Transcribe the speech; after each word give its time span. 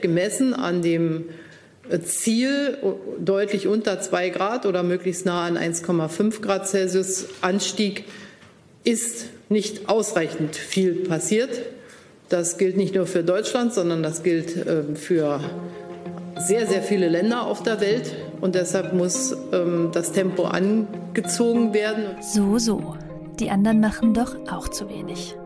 Gemessen 0.00 0.54
an 0.54 0.82
dem 0.82 1.24
Ziel 2.04 2.78
deutlich 3.18 3.66
unter 3.66 4.00
2 4.00 4.28
Grad 4.28 4.66
oder 4.66 4.82
möglichst 4.82 5.24
nah 5.26 5.46
an 5.46 5.56
1,5 5.56 6.40
Grad 6.40 6.68
Celsius 6.68 7.26
Anstieg 7.40 8.04
ist 8.84 9.26
nicht 9.48 9.88
ausreichend 9.88 10.54
viel 10.54 10.94
passiert. 11.06 11.50
Das 12.28 12.58
gilt 12.58 12.76
nicht 12.76 12.94
nur 12.94 13.06
für 13.06 13.24
Deutschland, 13.24 13.72
sondern 13.72 14.02
das 14.02 14.22
gilt 14.22 14.54
ähm, 14.66 14.96
für 14.96 15.40
sehr, 16.38 16.66
sehr 16.66 16.82
viele 16.82 17.08
Länder 17.08 17.46
auf 17.46 17.62
der 17.62 17.80
Welt. 17.80 18.14
Und 18.40 18.54
deshalb 18.54 18.92
muss 18.92 19.34
ähm, 19.52 19.90
das 19.92 20.12
Tempo 20.12 20.44
angezogen 20.44 21.72
werden. 21.72 22.04
So, 22.20 22.58
so. 22.58 22.96
Die 23.40 23.50
anderen 23.50 23.80
machen 23.80 24.14
doch 24.14 24.36
auch 24.50 24.68
zu 24.68 24.88
wenig. 24.90 25.37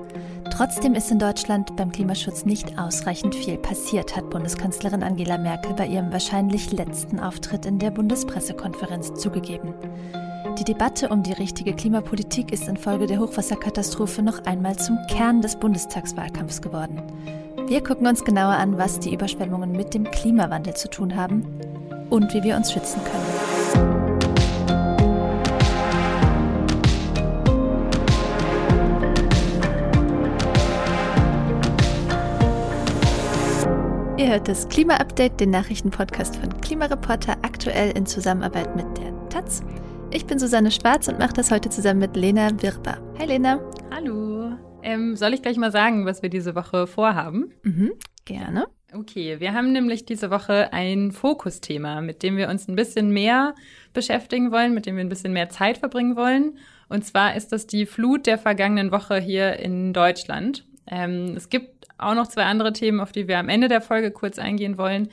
Trotzdem 0.63 0.95
ist 0.95 1.11
in 1.11 1.19
Deutschland 1.19 1.75
beim 1.75 1.91
Klimaschutz 1.91 2.45
nicht 2.45 2.79
ausreichend 2.79 3.35
viel 3.35 3.59
passiert, 3.59 4.15
hat 4.15 4.31
Bundeskanzlerin 4.31 5.03
Angela 5.03 5.37
Merkel 5.37 5.75
bei 5.75 5.89
ihrem 5.89 6.13
wahrscheinlich 6.13 6.71
letzten 6.71 7.19
Auftritt 7.19 7.67
in 7.67 7.81
der 7.81 7.91
Bundespressekonferenz 7.91 9.13
zugegeben. 9.15 9.75
Die 10.61 10.63
Debatte 10.63 11.09
um 11.09 11.25
die 11.25 11.33
richtige 11.33 11.75
Klimapolitik 11.75 12.53
ist 12.53 12.69
infolge 12.69 13.07
der 13.07 13.19
Hochwasserkatastrophe 13.19 14.23
noch 14.23 14.45
einmal 14.45 14.77
zum 14.77 14.99
Kern 15.09 15.43
des 15.43 15.57
Bundestagswahlkampfs 15.57 16.63
geworden. 16.63 17.03
Wir 17.67 17.83
gucken 17.83 18.07
uns 18.07 18.25
genauer 18.25 18.55
an, 18.55 18.79
was 18.79 19.01
die 19.01 19.13
Überschwemmungen 19.13 19.73
mit 19.73 19.95
dem 19.95 20.09
Klimawandel 20.09 20.75
zu 20.75 20.89
tun 20.89 21.17
haben 21.17 21.45
und 22.09 22.33
wie 22.35 22.45
wir 22.45 22.55
uns 22.55 22.71
schützen 22.71 23.01
können. 23.03 24.02
Ihr 34.23 34.29
hört 34.29 34.47
das 34.47 34.69
Klima-Update, 34.69 35.41
den 35.41 35.51
Nachrichtenpodcast 35.51 36.37
von 36.37 36.61
Klimareporter, 36.61 37.33
aktuell 37.43 37.91
in 37.99 38.07
Zusammenarbeit 38.07 38.77
mit 38.77 38.87
der 38.97 39.29
Taz. 39.31 39.65
Ich 40.13 40.27
bin 40.27 40.39
Susanne 40.39 40.71
Schwarz 40.71 41.09
und 41.09 41.19
mache 41.19 41.33
das 41.33 41.51
heute 41.51 41.71
zusammen 41.71 41.99
mit 41.99 42.15
Lena 42.15 42.51
Wirber. 42.63 42.99
Hi 43.19 43.27
Lena. 43.27 43.59
Hallo. 43.91 44.53
Ähm, 44.85 45.17
soll 45.17 45.35
ich 45.35 45.43
gleich 45.43 45.57
mal 45.57 45.73
sagen, 45.73 46.07
was 46.07 46.23
wir 46.23 46.29
diese 46.29 46.55
Woche 46.55 46.87
vorhaben? 46.87 47.53
Mhm, 47.65 47.95
gerne. 48.25 48.69
Okay, 48.95 49.41
wir 49.41 49.55
haben 49.55 49.73
nämlich 49.73 50.05
diese 50.05 50.31
Woche 50.31 50.73
ein 50.73 51.11
Fokusthema, 51.11 52.01
mit 52.01 52.23
dem 52.23 52.37
wir 52.37 52.49
uns 52.49 52.69
ein 52.69 52.77
bisschen 52.77 53.11
mehr 53.11 53.57
beschäftigen 53.93 54.53
wollen, 54.53 54.73
mit 54.73 54.87
dem 54.87 54.95
wir 54.95 55.03
ein 55.03 55.09
bisschen 55.09 55.33
mehr 55.33 55.49
Zeit 55.49 55.79
verbringen 55.79 56.15
wollen. 56.15 56.59
Und 56.89 57.05
zwar 57.05 57.35
ist 57.35 57.51
das 57.51 57.67
die 57.67 57.87
Flut 57.87 58.29
der 58.29 58.39
vergangenen 58.39 58.93
Woche 58.93 59.19
hier 59.19 59.59
in 59.59 59.93
Deutschland. 59.93 60.65
Ähm, 60.87 61.35
es 61.37 61.49
gibt 61.49 61.82
auch 62.03 62.15
noch 62.15 62.29
zwei 62.29 62.45
andere 62.45 62.73
Themen, 62.73 63.01
auf 63.01 63.13
die 63.13 63.29
wir 63.29 63.39
am 63.39 63.49
Ende 63.49 63.69
der 63.69 63.81
Folge 63.81 64.11
kurz 64.11 64.39
eingehen 64.39 64.79
wollen. 64.79 65.09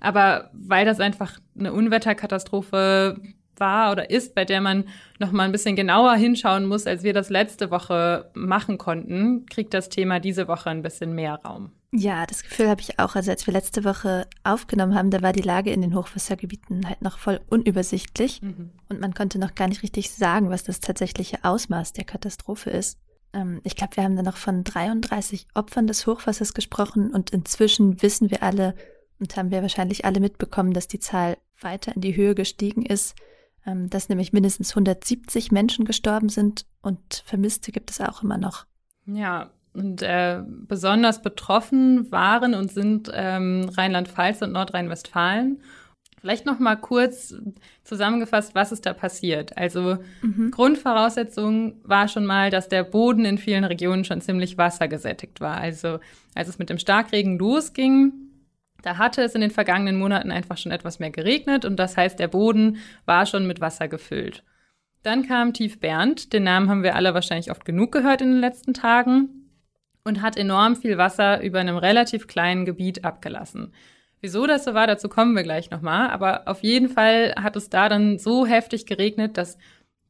Aber 0.00 0.50
weil 0.52 0.84
das 0.84 1.00
einfach 1.00 1.38
eine 1.58 1.72
Unwetterkatastrophe 1.72 3.20
war 3.60 3.92
oder 3.92 4.10
ist, 4.10 4.34
bei 4.34 4.44
der 4.44 4.60
man 4.60 4.84
noch 5.18 5.30
mal 5.30 5.44
ein 5.44 5.52
bisschen 5.52 5.76
genauer 5.76 6.14
hinschauen 6.14 6.66
muss, 6.66 6.86
als 6.86 7.02
wir 7.02 7.12
das 7.12 7.28
letzte 7.28 7.70
Woche 7.70 8.30
machen 8.34 8.78
konnten, 8.78 9.46
kriegt 9.46 9.74
das 9.74 9.90
Thema 9.90 10.18
diese 10.18 10.48
Woche 10.48 10.70
ein 10.70 10.82
bisschen 10.82 11.14
mehr 11.14 11.34
Raum. 11.44 11.70
Ja, 11.92 12.24
das 12.24 12.42
Gefühl 12.42 12.68
habe 12.68 12.80
ich 12.80 12.98
auch. 12.98 13.16
Also 13.16 13.30
als 13.32 13.46
wir 13.46 13.52
letzte 13.52 13.84
Woche 13.84 14.26
aufgenommen 14.44 14.94
haben, 14.94 15.10
da 15.10 15.22
war 15.22 15.32
die 15.32 15.42
Lage 15.42 15.72
in 15.72 15.82
den 15.82 15.94
Hochwassergebieten 15.94 16.88
halt 16.88 17.02
noch 17.02 17.18
voll 17.18 17.40
unübersichtlich 17.48 18.40
mhm. 18.42 18.70
und 18.88 19.00
man 19.00 19.12
konnte 19.12 19.38
noch 19.38 19.54
gar 19.54 19.68
nicht 19.68 19.82
richtig 19.82 20.10
sagen, 20.10 20.50
was 20.50 20.62
das 20.62 20.80
tatsächliche 20.80 21.38
Ausmaß 21.42 21.92
der 21.92 22.04
Katastrophe 22.04 22.70
ist. 22.70 22.98
Ähm, 23.32 23.60
ich 23.64 23.76
glaube, 23.76 23.96
wir 23.96 24.04
haben 24.04 24.16
dann 24.16 24.24
noch 24.24 24.36
von 24.36 24.64
33 24.64 25.46
Opfern 25.54 25.86
des 25.86 26.06
Hochwassers 26.06 26.54
gesprochen 26.54 27.10
und 27.10 27.30
inzwischen 27.30 28.02
wissen 28.02 28.30
wir 28.30 28.42
alle 28.42 28.74
und 29.18 29.36
haben 29.36 29.50
wir 29.50 29.62
wahrscheinlich 29.62 30.04
alle 30.04 30.20
mitbekommen, 30.20 30.72
dass 30.72 30.88
die 30.88 30.98
Zahl 30.98 31.36
weiter 31.60 31.94
in 31.94 32.00
die 32.00 32.16
Höhe 32.16 32.34
gestiegen 32.34 32.84
ist, 32.84 33.14
ähm, 33.66 33.90
dass 33.90 34.08
nämlich 34.08 34.32
mindestens 34.32 34.70
170 34.70 35.52
Menschen 35.52 35.84
gestorben 35.84 36.28
sind 36.28 36.66
und 36.82 37.22
Vermisste 37.26 37.72
gibt 37.72 37.90
es 37.90 38.00
auch 38.00 38.22
immer 38.22 38.38
noch. 38.38 38.66
Ja, 39.06 39.50
und 39.72 40.02
äh, 40.02 40.42
besonders 40.46 41.22
betroffen 41.22 42.10
waren 42.10 42.54
und 42.54 42.72
sind 42.72 43.10
ähm, 43.14 43.70
Rheinland-Pfalz 43.76 44.42
und 44.42 44.52
Nordrhein-Westfalen. 44.52 45.62
Vielleicht 46.20 46.44
noch 46.44 46.58
mal 46.58 46.76
kurz 46.76 47.34
zusammengefasst, 47.82 48.54
was 48.54 48.72
ist 48.72 48.84
da 48.84 48.92
passiert? 48.92 49.56
Also 49.56 49.96
mhm. 50.20 50.50
Grundvoraussetzung 50.50 51.80
war 51.82 52.08
schon 52.08 52.26
mal, 52.26 52.50
dass 52.50 52.68
der 52.68 52.84
Boden 52.84 53.24
in 53.24 53.38
vielen 53.38 53.64
Regionen 53.64 54.04
schon 54.04 54.20
ziemlich 54.20 54.58
wassergesättigt 54.58 55.40
war. 55.40 55.56
Also 55.56 55.98
als 56.34 56.48
es 56.48 56.58
mit 56.58 56.68
dem 56.68 56.78
Starkregen 56.78 57.38
losging, 57.38 58.12
da 58.82 58.98
hatte 58.98 59.22
es 59.22 59.34
in 59.34 59.40
den 59.40 59.50
vergangenen 59.50 59.98
Monaten 59.98 60.30
einfach 60.30 60.58
schon 60.58 60.72
etwas 60.72 60.98
mehr 60.98 61.10
geregnet 61.10 61.64
und 61.64 61.76
das 61.76 61.96
heißt, 61.96 62.18
der 62.18 62.28
Boden 62.28 62.78
war 63.06 63.24
schon 63.24 63.46
mit 63.46 63.62
Wasser 63.62 63.88
gefüllt. 63.88 64.44
Dann 65.02 65.26
kam 65.26 65.54
Tief 65.54 65.80
Bernd, 65.80 66.34
den 66.34 66.42
Namen 66.42 66.68
haben 66.68 66.82
wir 66.82 66.96
alle 66.96 67.14
wahrscheinlich 67.14 67.50
oft 67.50 67.64
genug 67.64 67.92
gehört 67.92 68.20
in 68.20 68.32
den 68.32 68.40
letzten 68.40 68.74
Tagen 68.74 69.30
und 70.04 70.20
hat 70.20 70.36
enorm 70.36 70.76
viel 70.76 70.98
Wasser 70.98 71.42
über 71.42 71.60
einem 71.60 71.76
relativ 71.76 72.26
kleinen 72.26 72.66
Gebiet 72.66 73.04
abgelassen. 73.04 73.72
Wieso 74.20 74.46
das 74.46 74.64
so 74.64 74.74
war, 74.74 74.86
dazu 74.86 75.08
kommen 75.08 75.34
wir 75.34 75.42
gleich 75.42 75.70
nochmal. 75.70 76.10
Aber 76.10 76.46
auf 76.46 76.62
jeden 76.62 76.88
Fall 76.88 77.34
hat 77.40 77.56
es 77.56 77.70
da 77.70 77.88
dann 77.88 78.18
so 78.18 78.46
heftig 78.46 78.86
geregnet, 78.86 79.36
dass 79.36 79.56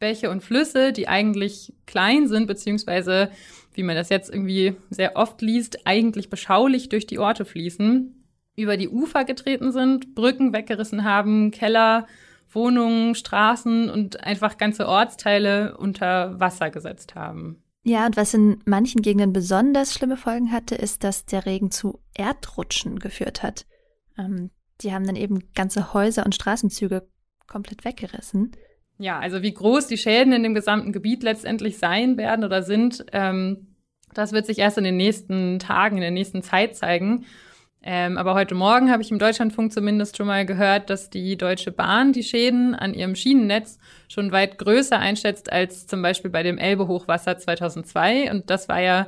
Bäche 0.01 0.31
und 0.31 0.43
Flüsse, 0.43 0.93
die 0.93 1.07
eigentlich 1.09 1.75
klein 1.87 2.27
sind, 2.27 2.47
beziehungsweise, 2.47 3.31
wie 3.75 3.83
man 3.83 3.95
das 3.95 4.09
jetzt 4.09 4.33
irgendwie 4.33 4.77
sehr 4.89 5.17
oft 5.17 5.41
liest, 5.43 5.87
eigentlich 5.87 6.31
beschaulich 6.31 6.89
durch 6.89 7.07
die 7.07 7.19
Orte 7.19 7.45
fließen, 7.45 8.25
über 8.57 8.77
die 8.77 8.89
Ufer 8.89 9.25
getreten 9.25 9.71
sind, 9.71 10.15
Brücken 10.15 10.53
weggerissen 10.53 11.05
haben, 11.05 11.51
Keller, 11.51 12.07
Wohnungen, 12.53 13.15
Straßen 13.15 13.91
und 13.91 14.25
einfach 14.25 14.59
ganze 14.59 14.89
Ortsteile 14.89 15.77
unter 15.77 16.41
Wasser 16.41 16.71
gesetzt 16.71 17.15
haben. 17.15 17.63
Ja, 17.83 18.07
und 18.07 18.17
was 18.17 18.35
in 18.35 18.61
manchen 18.67 19.03
Gegenden 19.03 19.33
besonders 19.33 19.95
schlimme 19.95 20.17
Folgen 20.17 20.53
hatte, 20.53 20.75
ist, 20.75 21.05
dass 21.05 21.25
der 21.25 21.47
Regen 21.47 21.71
zu 21.71 22.01
Erdrutschen 22.15 22.99
geführt 22.99 23.43
hat. 23.43 23.67
Ähm, 24.21 24.51
die 24.83 24.93
haben 24.93 25.07
dann 25.07 25.17
eben 25.17 25.53
ganze 25.55 25.93
Häuser 25.93 26.25
und 26.25 26.35
Straßenzüge 26.35 27.09
komplett 27.47 27.85
weggerissen. 27.85 28.53
Ja, 28.99 29.19
also 29.19 29.43
wie 29.43 29.53
groß 29.55 29.87
die 29.87 29.99
Schäden 29.99 30.33
in 30.33 30.43
dem 30.43 30.55
gesamten 30.55 30.93
Gebiet 30.93 31.23
letztendlich 31.23 31.79
sein 31.79 32.17
werden 32.17 32.45
oder 32.45 32.63
sind, 32.63 33.05
ähm, 33.13 33.77
das 34.13 34.33
wird 34.33 34.47
sich 34.47 34.59
erst 34.59 34.79
in 34.79 34.85
den 34.85 34.97
nächsten 34.97 35.59
Tagen, 35.59 35.97
in 35.97 36.03
der 36.03 36.11
nächsten 36.11 36.43
Zeit 36.43 36.77
zeigen. 36.77 37.25
Ähm, 37.83 38.19
aber 38.19 38.35
heute 38.35 38.55
Morgen 38.55 38.91
habe 38.91 39.03
ich 39.03 39.11
im 39.11 39.19
Deutschlandfunk 39.19 39.73
zumindest 39.73 40.17
schon 40.17 40.27
mal 40.27 40.45
gehört, 40.45 40.91
dass 40.91 41.09
die 41.09 41.39
Deutsche 41.39 41.73
Bahn 41.73 42.13
die 42.13 42.23
Schäden 42.23 42.75
an 42.75 42.93
ihrem 42.93 43.15
Schienennetz 43.15 43.79
schon 44.09 44.33
weit 44.33 44.59
größer 44.59 44.99
einschätzt 44.99 45.51
als 45.51 45.87
zum 45.87 46.03
Beispiel 46.03 46.31
bei 46.31 46.43
dem 46.43 46.59
Elbe-Hochwasser 46.59 47.39
2002. 47.39 48.31
Und 48.31 48.51
das 48.51 48.69
war 48.69 48.81
ja 48.81 49.07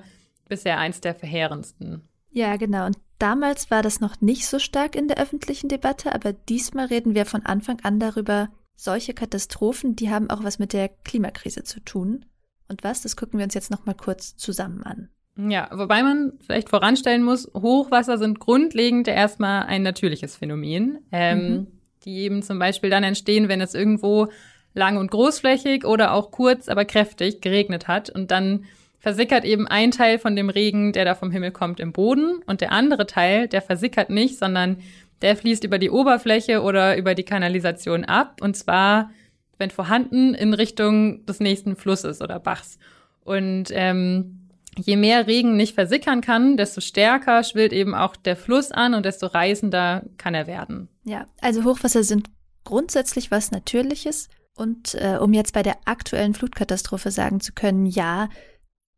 bisher 0.48 0.78
eins 0.78 1.02
der 1.02 1.14
verheerendsten. 1.14 2.08
Ja, 2.32 2.56
genau. 2.56 2.86
Und 2.86 2.96
damals 3.18 3.70
war 3.70 3.82
das 3.82 4.00
noch 4.00 4.20
nicht 4.20 4.46
so 4.46 4.58
stark 4.58 4.96
in 4.96 5.06
der 5.06 5.18
öffentlichen 5.18 5.68
Debatte, 5.68 6.14
aber 6.14 6.32
diesmal 6.32 6.86
reden 6.86 7.14
wir 7.14 7.26
von 7.26 7.46
Anfang 7.46 7.78
an 7.82 8.00
darüber, 8.00 8.48
solche 8.74 9.14
Katastrophen, 9.14 9.94
die 9.94 10.10
haben 10.10 10.30
auch 10.30 10.42
was 10.42 10.58
mit 10.58 10.72
der 10.72 10.88
Klimakrise 10.88 11.62
zu 11.62 11.80
tun. 11.80 12.24
Und 12.68 12.82
was, 12.82 13.02
das 13.02 13.16
gucken 13.16 13.38
wir 13.38 13.44
uns 13.44 13.54
jetzt 13.54 13.70
nochmal 13.70 13.94
kurz 13.94 14.36
zusammen 14.36 14.82
an. 14.82 15.08
Ja, 15.36 15.68
wobei 15.72 16.02
man 16.02 16.32
vielleicht 16.44 16.68
voranstellen 16.68 17.22
muss, 17.22 17.50
Hochwasser 17.54 18.18
sind 18.18 18.38
grundlegend 18.38 19.08
erstmal 19.08 19.64
ein 19.64 19.82
natürliches 19.82 20.36
Phänomen, 20.36 20.98
ähm, 21.10 21.38
mhm. 21.38 21.66
die 22.04 22.18
eben 22.18 22.42
zum 22.42 22.58
Beispiel 22.58 22.90
dann 22.90 23.04
entstehen, 23.04 23.48
wenn 23.48 23.60
es 23.60 23.74
irgendwo 23.74 24.28
lang 24.74 24.96
und 24.96 25.10
großflächig 25.10 25.84
oder 25.84 26.12
auch 26.12 26.30
kurz, 26.30 26.68
aber 26.68 26.84
kräftig 26.84 27.40
geregnet 27.40 27.88
hat 27.88 28.10
und 28.10 28.30
dann 28.30 28.64
versickert 29.02 29.44
eben 29.44 29.66
ein 29.66 29.90
Teil 29.90 30.18
von 30.20 30.36
dem 30.36 30.48
Regen, 30.48 30.92
der 30.92 31.04
da 31.04 31.14
vom 31.16 31.32
Himmel 31.32 31.50
kommt, 31.50 31.80
im 31.80 31.92
Boden 31.92 32.40
und 32.46 32.60
der 32.60 32.70
andere 32.70 33.06
Teil, 33.06 33.48
der 33.48 33.60
versickert 33.60 34.10
nicht, 34.10 34.38
sondern 34.38 34.78
der 35.22 35.36
fließt 35.36 35.64
über 35.64 35.78
die 35.78 35.90
Oberfläche 35.90 36.62
oder 36.62 36.96
über 36.96 37.14
die 37.14 37.24
Kanalisation 37.24 38.04
ab 38.04 38.40
und 38.40 38.56
zwar, 38.56 39.10
wenn 39.58 39.70
vorhanden, 39.70 40.34
in 40.34 40.54
Richtung 40.54 41.26
des 41.26 41.40
nächsten 41.40 41.74
Flusses 41.74 42.20
oder 42.22 42.38
Bachs. 42.38 42.78
Und 43.24 43.70
ähm, 43.72 44.48
je 44.78 44.96
mehr 44.96 45.26
Regen 45.26 45.56
nicht 45.56 45.74
versickern 45.74 46.20
kann, 46.20 46.56
desto 46.56 46.80
stärker 46.80 47.42
schwillt 47.42 47.72
eben 47.72 47.94
auch 47.94 48.14
der 48.14 48.36
Fluss 48.36 48.70
an 48.70 48.94
und 48.94 49.04
desto 49.04 49.26
reißender 49.26 50.04
kann 50.16 50.34
er 50.34 50.46
werden. 50.46 50.88
Ja, 51.04 51.26
also 51.40 51.64
Hochwasser 51.64 52.04
sind 52.04 52.30
grundsätzlich 52.64 53.32
was 53.32 53.50
Natürliches. 53.50 54.28
Und 54.54 54.94
äh, 54.94 55.16
um 55.16 55.32
jetzt 55.32 55.54
bei 55.54 55.62
der 55.62 55.76
aktuellen 55.86 56.34
Flutkatastrophe 56.34 57.10
sagen 57.10 57.40
zu 57.40 57.52
können, 57.52 57.86
ja, 57.86 58.28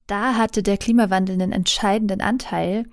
da 0.06 0.36
hatte 0.36 0.62
der 0.62 0.78
Klimawandel 0.78 1.34
einen 1.34 1.52
entscheidenden 1.52 2.20
Anteil. 2.20 2.84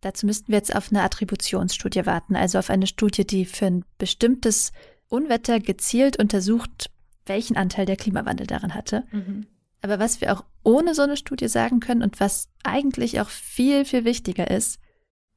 Dazu 0.00 0.26
müssten 0.26 0.48
wir 0.48 0.56
jetzt 0.56 0.74
auf 0.74 0.90
eine 0.90 1.02
Attributionsstudie 1.02 2.06
warten, 2.06 2.36
also 2.36 2.58
auf 2.58 2.70
eine 2.70 2.86
Studie, 2.86 3.26
die 3.26 3.44
für 3.44 3.66
ein 3.66 3.84
bestimmtes 3.98 4.72
Unwetter 5.08 5.60
gezielt 5.60 6.18
untersucht, 6.18 6.90
welchen 7.26 7.56
Anteil 7.56 7.86
der 7.86 7.96
Klimawandel 7.96 8.46
daran 8.46 8.74
hatte. 8.74 9.04
Mhm. 9.10 9.46
Aber 9.82 9.98
was 9.98 10.20
wir 10.20 10.32
auch 10.32 10.44
ohne 10.62 10.94
so 10.94 11.02
eine 11.02 11.16
Studie 11.16 11.48
sagen 11.48 11.80
können 11.80 12.02
und 12.02 12.20
was 12.20 12.48
eigentlich 12.62 13.20
auch 13.20 13.28
viel, 13.28 13.84
viel 13.84 14.04
wichtiger 14.04 14.50
ist, 14.50 14.78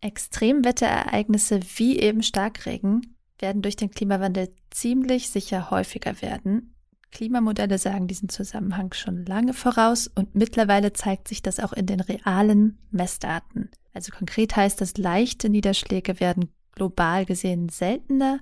Extremwetterereignisse 0.01 1.61
wie 1.77 1.97
eben 1.99 2.23
Starkregen 2.23 3.15
werden 3.39 3.61
durch 3.61 3.75
den 3.75 3.89
Klimawandel 3.89 4.53
ziemlich 4.69 5.29
sicher 5.29 5.71
häufiger 5.71 6.21
werden. 6.21 6.72
Klimamodelle 7.13 7.77
sagen 7.77 8.07
diesen 8.07 8.27
Zusammenhang 8.27 8.91
schon 8.93 9.23
lange 9.25 9.53
voraus 9.53 10.09
und 10.15 10.33
mittlerweile 10.33 10.93
zeigt 10.93 11.27
sich 11.27 11.43
das 11.43 11.59
auch 11.59 11.71
in 11.71 11.85
den 11.85 11.99
realen 11.99 12.79
Messdaten. 12.89 13.69
Also 13.93 14.11
konkret 14.11 14.55
heißt 14.55 14.81
das, 14.81 14.97
leichte 14.97 15.47
Niederschläge 15.49 16.19
werden 16.19 16.49
global 16.71 17.25
gesehen 17.25 17.69
seltener, 17.69 18.39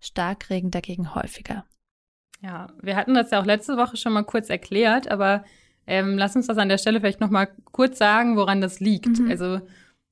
Starkregen 0.00 0.70
dagegen 0.70 1.14
häufiger. 1.14 1.64
Ja, 2.42 2.68
wir 2.82 2.96
hatten 2.96 3.14
das 3.14 3.30
ja 3.30 3.40
auch 3.40 3.46
letzte 3.46 3.78
Woche 3.78 3.96
schon 3.96 4.12
mal 4.12 4.24
kurz 4.24 4.50
erklärt, 4.50 5.10
aber 5.10 5.44
ähm, 5.86 6.18
lass 6.18 6.36
uns 6.36 6.46
das 6.46 6.58
an 6.58 6.68
der 6.68 6.78
Stelle 6.78 7.00
vielleicht 7.00 7.20
noch 7.20 7.30
mal 7.30 7.48
kurz 7.72 7.98
sagen, 7.98 8.36
woran 8.36 8.60
das 8.60 8.80
liegt. 8.80 9.18
Mhm. 9.18 9.30
Also 9.30 9.60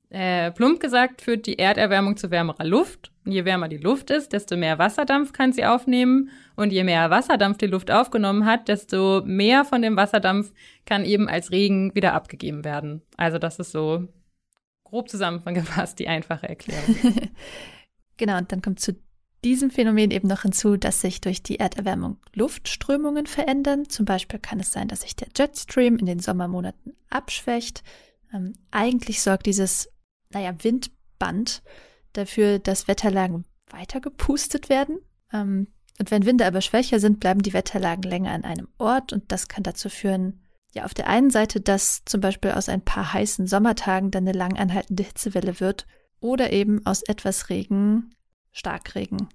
äh, 0.09 0.51
plump 0.51 0.79
gesagt 0.79 1.21
führt 1.21 1.45
die 1.45 1.59
Erderwärmung 1.59 2.17
zu 2.17 2.31
wärmerer 2.31 2.65
Luft. 2.65 3.11
Und 3.25 3.31
je 3.31 3.45
wärmer 3.45 3.67
die 3.67 3.77
Luft 3.77 4.09
ist, 4.09 4.33
desto 4.33 4.57
mehr 4.57 4.79
Wasserdampf 4.79 5.33
kann 5.33 5.53
sie 5.53 5.65
aufnehmen. 5.65 6.31
Und 6.55 6.71
je 6.71 6.83
mehr 6.83 7.09
Wasserdampf 7.09 7.57
die 7.59 7.67
Luft 7.67 7.91
aufgenommen 7.91 8.45
hat, 8.45 8.67
desto 8.67 9.21
mehr 9.23 9.65
von 9.65 9.81
dem 9.81 9.95
Wasserdampf 9.95 10.51
kann 10.85 11.05
eben 11.05 11.29
als 11.29 11.51
Regen 11.51 11.93
wieder 11.93 12.13
abgegeben 12.13 12.63
werden. 12.63 13.03
Also 13.17 13.37
das 13.37 13.59
ist 13.59 13.71
so 13.71 14.07
grob 14.83 15.09
zusammengefasst 15.09 15.99
die 15.99 16.07
einfache 16.07 16.49
Erklärung. 16.49 16.95
genau, 18.17 18.37
und 18.37 18.51
dann 18.51 18.63
kommt 18.63 18.79
zu 18.79 18.95
diesem 19.43 19.69
Phänomen 19.69 20.11
eben 20.11 20.27
noch 20.27 20.41
hinzu, 20.41 20.75
dass 20.75 21.01
sich 21.01 21.21
durch 21.21 21.43
die 21.43 21.59
Erderwärmung 21.59 22.17
Luftströmungen 22.33 23.25
verändern. 23.25 23.87
Zum 23.87 24.05
Beispiel 24.05 24.39
kann 24.39 24.59
es 24.59 24.71
sein, 24.71 24.87
dass 24.87 25.01
sich 25.01 25.15
der 25.15 25.29
Jetstream 25.37 25.97
in 25.97 26.07
den 26.07 26.19
Sommermonaten 26.19 26.95
abschwächt. 27.09 27.83
Ähm, 28.33 28.53
eigentlich 28.71 29.21
sorgt 29.21 29.45
dieses, 29.45 29.89
naja, 30.31 30.53
Windband 30.61 31.61
dafür, 32.13 32.59
dass 32.59 32.87
Wetterlagen 32.87 33.45
weiter 33.69 34.01
gepustet 34.01 34.69
werden. 34.69 34.99
Ähm, 35.33 35.67
und 35.99 36.11
wenn 36.11 36.25
Winde 36.25 36.45
aber 36.45 36.61
schwächer 36.61 36.99
sind, 36.99 37.19
bleiben 37.19 37.41
die 37.41 37.53
Wetterlagen 37.53 38.03
länger 38.03 38.31
an 38.31 38.45
einem 38.45 38.69
Ort 38.77 39.11
und 39.11 39.31
das 39.31 39.47
kann 39.47 39.63
dazu 39.63 39.89
führen, 39.89 40.41
ja, 40.73 40.85
auf 40.85 40.93
der 40.93 41.07
einen 41.07 41.31
Seite, 41.31 41.61
dass 41.61 42.05
zum 42.05 42.21
Beispiel 42.21 42.51
aus 42.51 42.69
ein 42.69 42.81
paar 42.81 43.13
heißen 43.13 43.47
Sommertagen 43.47 44.11
dann 44.11 44.27
eine 44.27 44.37
lang 44.37 44.57
anhaltende 44.57 45.03
Hitzewelle 45.03 45.59
wird 45.59 45.87
oder 46.19 46.51
eben 46.53 46.85
aus 46.85 47.01
etwas 47.01 47.49
Regen 47.49 48.15
Starkregen. 48.51 49.29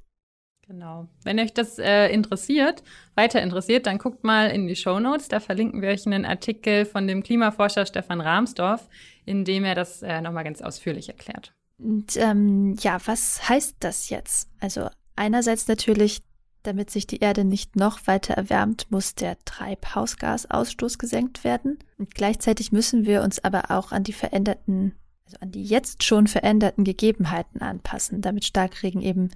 Genau. 0.66 1.08
Wenn 1.25 1.38
euch 1.38 1.52
das 1.52 1.78
äh, 1.78 2.08
interessiert, 2.08 2.82
weiter 3.14 3.43
interessiert, 3.43 3.87
dann 3.87 3.99
guckt 3.99 4.25
mal 4.25 4.46
in 4.50 4.66
die 4.66 4.76
Show 4.76 4.99
Notes. 4.99 5.28
Da 5.28 5.40
verlinken 5.40 5.82
wir 5.82 5.90
euch 5.90 6.06
einen 6.06 6.25
Artikel 6.25 6.87
von 6.87 7.06
dem 7.06 7.22
Klimaforscher 7.22 7.84
Stefan 7.87 8.20
Rahmsdorf, 8.20 8.88
in 9.26 9.44
dem 9.44 9.64
er 9.64 9.75
das 9.75 10.02
äh, 10.02 10.20
nochmal 10.20 10.44
ganz 10.44 10.62
ausführlich 10.62 11.08
erklärt. 11.08 11.52
Und 11.78 12.16
ähm, 12.16 12.76
ja, 12.81 12.99
was 13.05 13.49
heißt 13.49 13.76
das 13.81 14.08
jetzt? 14.08 14.49
Also 14.61 14.88
einerseits 15.16 15.69
natürlich, 15.69 16.22
damit 16.62 16.88
sich 16.90 17.06
die 17.06 17.19
Erde 17.19 17.44
nicht 17.44 17.76
noch 17.76 18.06
weiter 18.06 18.34
erwärmt, 18.34 18.90
muss 18.90 19.14
der 19.14 19.37
Treibhausgasausstoß 19.44 20.99
gesenkt 20.99 21.44
werden. 21.44 21.78
Und 21.99 22.14
gleichzeitig 22.14 22.72
müssen 22.72 23.05
wir 23.05 23.22
uns 23.22 23.43
aber 23.44 23.70
auch 23.70 23.93
an 23.93 24.05
die 24.05 24.12
veränderten 24.12 24.94
also 25.26 25.38
an 25.40 25.52
die 25.52 25.64
jetzt 25.64 26.05
schon 26.05 26.26
veränderten 26.26 26.84
Gegebenheiten 26.84 27.62
anpassen, 27.62 28.20
damit 28.20 28.44
Starkregen 28.44 29.00
eben 29.00 29.31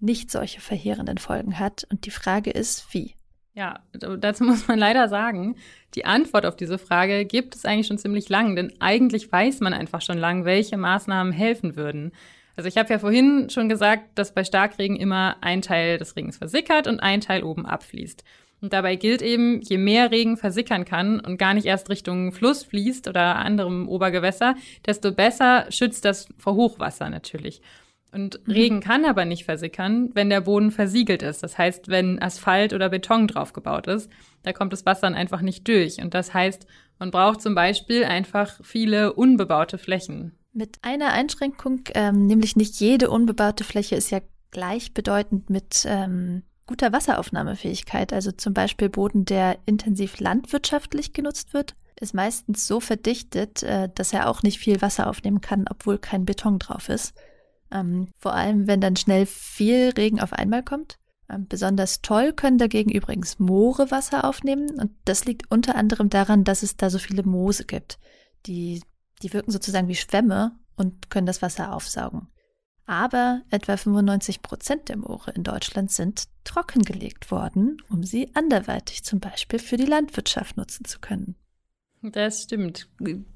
nicht 0.00 0.30
solche 0.30 0.60
verheerenden 0.60 1.18
Folgen 1.18 1.58
hat. 1.58 1.86
Und 1.90 2.06
die 2.06 2.10
Frage 2.10 2.50
ist, 2.50 2.92
wie? 2.92 3.14
Ja, 3.54 3.80
dazu 3.92 4.44
muss 4.44 4.66
man 4.66 4.78
leider 4.78 5.08
sagen, 5.08 5.56
die 5.94 6.04
Antwort 6.04 6.44
auf 6.44 6.56
diese 6.56 6.78
Frage 6.78 7.24
gibt 7.24 7.54
es 7.54 7.64
eigentlich 7.64 7.86
schon 7.86 7.98
ziemlich 7.98 8.28
lang, 8.28 8.56
denn 8.56 8.72
eigentlich 8.80 9.30
weiß 9.30 9.60
man 9.60 9.72
einfach 9.72 10.02
schon 10.02 10.18
lang, 10.18 10.44
welche 10.44 10.76
Maßnahmen 10.76 11.32
helfen 11.32 11.76
würden. 11.76 12.12
Also 12.56 12.68
ich 12.68 12.76
habe 12.76 12.92
ja 12.92 12.98
vorhin 12.98 13.50
schon 13.50 13.68
gesagt, 13.68 14.18
dass 14.18 14.34
bei 14.34 14.44
Starkregen 14.44 14.96
immer 14.96 15.36
ein 15.40 15.62
Teil 15.62 15.98
des 15.98 16.16
Regens 16.16 16.36
versickert 16.38 16.86
und 16.86 17.00
ein 17.00 17.20
Teil 17.20 17.42
oben 17.42 17.66
abfließt. 17.66 18.24
Und 18.60 18.72
dabei 18.72 18.96
gilt 18.96 19.22
eben, 19.22 19.60
je 19.60 19.76
mehr 19.76 20.10
Regen 20.10 20.36
versickern 20.36 20.84
kann 20.84 21.20
und 21.20 21.36
gar 21.36 21.54
nicht 21.54 21.66
erst 21.66 21.90
Richtung 21.90 22.32
Fluss 22.32 22.62
fließt 22.64 23.08
oder 23.08 23.36
anderem 23.36 23.88
Obergewässer, 23.88 24.56
desto 24.86 25.12
besser 25.12 25.66
schützt 25.70 26.04
das 26.04 26.28
vor 26.38 26.54
Hochwasser 26.54 27.10
natürlich. 27.10 27.60
Und 28.14 28.40
mhm. 28.46 28.52
Regen 28.52 28.80
kann 28.80 29.04
aber 29.04 29.24
nicht 29.24 29.44
versickern, 29.44 30.10
wenn 30.14 30.30
der 30.30 30.40
Boden 30.40 30.70
versiegelt 30.70 31.22
ist. 31.22 31.42
Das 31.42 31.58
heißt, 31.58 31.88
wenn 31.88 32.22
Asphalt 32.22 32.72
oder 32.72 32.88
Beton 32.88 33.26
draufgebaut 33.26 33.88
ist, 33.88 34.08
da 34.44 34.52
kommt 34.52 34.72
das 34.72 34.86
Wasser 34.86 35.02
dann 35.02 35.14
einfach 35.14 35.40
nicht 35.40 35.66
durch. 35.66 36.00
Und 36.00 36.14
das 36.14 36.32
heißt, 36.32 36.66
man 36.98 37.10
braucht 37.10 37.42
zum 37.42 37.54
Beispiel 37.54 38.04
einfach 38.04 38.60
viele 38.62 39.12
unbebaute 39.12 39.78
Flächen. 39.78 40.32
Mit 40.52 40.78
einer 40.82 41.12
Einschränkung, 41.12 41.80
ähm, 41.94 42.26
nämlich 42.26 42.54
nicht 42.54 42.78
jede 42.78 43.10
unbebaute 43.10 43.64
Fläche 43.64 43.96
ist 43.96 44.10
ja 44.10 44.20
gleichbedeutend 44.52 45.50
mit 45.50 45.84
ähm, 45.84 46.44
guter 46.66 46.92
Wasseraufnahmefähigkeit, 46.92 48.12
also 48.12 48.30
zum 48.30 48.54
Beispiel 48.54 48.88
Boden, 48.88 49.24
der 49.24 49.58
intensiv 49.66 50.20
landwirtschaftlich 50.20 51.12
genutzt 51.12 51.52
wird, 51.52 51.74
ist 52.00 52.14
meistens 52.14 52.66
so 52.66 52.80
verdichtet, 52.80 53.64
äh, 53.64 53.88
dass 53.94 54.12
er 54.12 54.28
auch 54.28 54.42
nicht 54.42 54.58
viel 54.58 54.80
Wasser 54.80 55.08
aufnehmen 55.08 55.40
kann, 55.40 55.64
obwohl 55.68 55.98
kein 55.98 56.24
Beton 56.24 56.60
drauf 56.60 56.88
ist. 56.88 57.14
Ähm, 57.74 58.08
vor 58.18 58.34
allem, 58.34 58.66
wenn 58.68 58.80
dann 58.80 58.96
schnell 58.96 59.26
viel 59.26 59.90
Regen 59.90 60.20
auf 60.20 60.32
einmal 60.32 60.62
kommt. 60.62 60.98
Ähm, 61.28 61.46
besonders 61.48 62.00
toll 62.00 62.32
können 62.32 62.58
dagegen 62.58 62.90
übrigens 62.90 63.38
Moore 63.38 63.90
Wasser 63.90 64.24
aufnehmen 64.24 64.70
und 64.78 64.92
das 65.04 65.24
liegt 65.24 65.50
unter 65.50 65.74
anderem 65.74 66.08
daran, 66.08 66.44
dass 66.44 66.62
es 66.62 66.76
da 66.76 66.88
so 66.88 66.98
viele 66.98 67.24
Moose 67.24 67.64
gibt. 67.64 67.98
Die, 68.46 68.82
die 69.22 69.32
wirken 69.32 69.50
sozusagen 69.50 69.88
wie 69.88 69.96
Schwämme 69.96 70.52
und 70.76 71.10
können 71.10 71.26
das 71.26 71.42
Wasser 71.42 71.74
aufsaugen. 71.74 72.28
Aber 72.86 73.42
etwa 73.50 73.76
95 73.76 74.42
Prozent 74.42 74.88
der 74.90 74.98
Moore 74.98 75.30
in 75.30 75.42
Deutschland 75.42 75.90
sind 75.90 76.24
trockengelegt 76.44 77.30
worden, 77.30 77.78
um 77.88 78.04
sie 78.04 78.34
anderweitig 78.34 79.02
zum 79.04 79.20
Beispiel 79.20 79.58
für 79.58 79.78
die 79.78 79.86
Landwirtschaft 79.86 80.58
nutzen 80.58 80.84
zu 80.84 81.00
können. 81.00 81.36
Das 82.12 82.42
stimmt. 82.42 82.86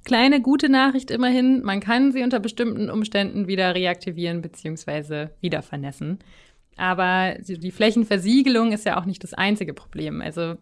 Kleine 0.05 0.43
gute 0.43 0.69
Nachricht 0.69 1.11
immerhin, 1.11 1.63
man 1.63 1.81
kann 1.81 2.13
sie 2.13 2.23
unter 2.23 2.39
bestimmten 2.39 2.91
Umständen 2.91 3.49
wieder 3.49 3.75
reaktivieren 3.75 4.43
bzw. 4.43 5.29
wieder 5.41 5.63
vernässen. 5.63 6.19
Aber 6.77 7.35
die 7.41 7.71
Flächenversiegelung 7.71 8.73
ist 8.73 8.85
ja 8.85 9.01
auch 9.01 9.07
nicht 9.07 9.25
das 9.25 9.33
einzige 9.33 9.73
Problem. 9.73 10.21
Also 10.21 10.57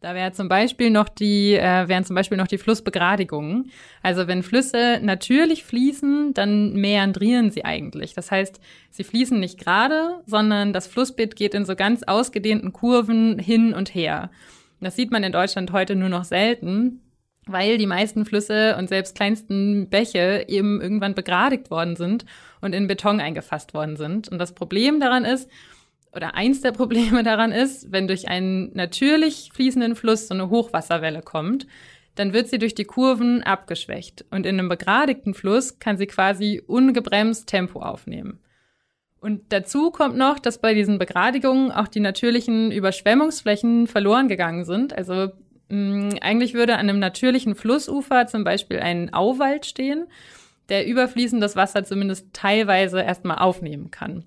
da 0.00 0.14
wäre 0.14 0.32
zum 0.32 0.48
Beispiel 0.48 0.88
noch 0.88 1.10
die, 1.10 1.52
äh, 1.52 1.86
wären 1.86 2.04
zum 2.04 2.16
Beispiel 2.16 2.38
noch 2.38 2.46
die 2.46 2.56
Flussbegradigungen. 2.56 3.70
Also 4.02 4.26
wenn 4.26 4.42
Flüsse 4.42 4.98
natürlich 5.02 5.62
fließen, 5.62 6.32
dann 6.32 6.72
meandrieren 6.72 7.50
sie 7.50 7.66
eigentlich. 7.66 8.14
Das 8.14 8.30
heißt, 8.30 8.58
sie 8.88 9.04
fließen 9.04 9.38
nicht 9.38 9.60
gerade, 9.60 10.22
sondern 10.24 10.72
das 10.72 10.86
Flussbett 10.86 11.36
geht 11.36 11.52
in 11.52 11.66
so 11.66 11.76
ganz 11.76 12.04
ausgedehnten 12.04 12.72
Kurven 12.72 13.38
hin 13.38 13.74
und 13.74 13.94
her. 13.94 14.30
Das 14.80 14.96
sieht 14.96 15.10
man 15.10 15.22
in 15.22 15.32
Deutschland 15.32 15.72
heute 15.72 15.94
nur 15.94 16.08
noch 16.08 16.24
selten, 16.24 17.02
weil 17.46 17.78
die 17.78 17.86
meisten 17.86 18.24
Flüsse 18.24 18.76
und 18.76 18.88
selbst 18.88 19.16
kleinsten 19.16 19.88
Bäche 19.88 20.44
eben 20.48 20.80
irgendwann 20.80 21.14
begradigt 21.14 21.70
worden 21.70 21.96
sind 21.96 22.24
und 22.60 22.74
in 22.74 22.86
Beton 22.86 23.20
eingefasst 23.20 23.74
worden 23.74 23.96
sind. 23.96 24.28
Und 24.28 24.38
das 24.38 24.54
Problem 24.54 25.00
daran 25.00 25.24
ist, 25.24 25.50
oder 26.14 26.34
eins 26.34 26.60
der 26.60 26.72
Probleme 26.80 27.22
daran 27.22 27.52
ist, 27.52 27.92
wenn 27.92 28.08
durch 28.08 28.28
einen 28.28 28.70
natürlich 28.74 29.50
fließenden 29.52 29.96
Fluss 29.96 30.28
so 30.28 30.34
eine 30.34 30.50
Hochwasserwelle 30.50 31.22
kommt, 31.22 31.66
dann 32.16 32.32
wird 32.32 32.48
sie 32.48 32.58
durch 32.58 32.74
die 32.74 32.84
Kurven 32.84 33.42
abgeschwächt 33.42 34.24
und 34.30 34.44
in 34.44 34.58
einem 34.58 34.68
begradigten 34.68 35.32
Fluss 35.32 35.78
kann 35.78 35.96
sie 35.96 36.06
quasi 36.06 36.62
ungebremst 36.66 37.48
Tempo 37.48 37.80
aufnehmen. 37.80 38.40
Und 39.20 39.52
dazu 39.52 39.90
kommt 39.90 40.16
noch, 40.16 40.38
dass 40.38 40.60
bei 40.60 40.74
diesen 40.74 40.98
Begradigungen 40.98 41.70
auch 41.70 41.88
die 41.88 42.00
natürlichen 42.00 42.72
Überschwemmungsflächen 42.72 43.86
verloren 43.86 44.28
gegangen 44.28 44.64
sind. 44.64 44.96
Also 44.96 45.28
eigentlich 45.70 46.54
würde 46.54 46.74
an 46.74 46.88
einem 46.88 46.98
natürlichen 46.98 47.54
Flussufer 47.54 48.26
zum 48.26 48.44
Beispiel 48.44 48.80
ein 48.80 49.12
Auwald 49.12 49.66
stehen, 49.66 50.06
der 50.68 50.86
überfließendes 50.86 51.56
Wasser 51.56 51.84
zumindest 51.84 52.32
teilweise 52.32 53.00
erstmal 53.00 53.38
aufnehmen 53.38 53.90
kann. 53.90 54.24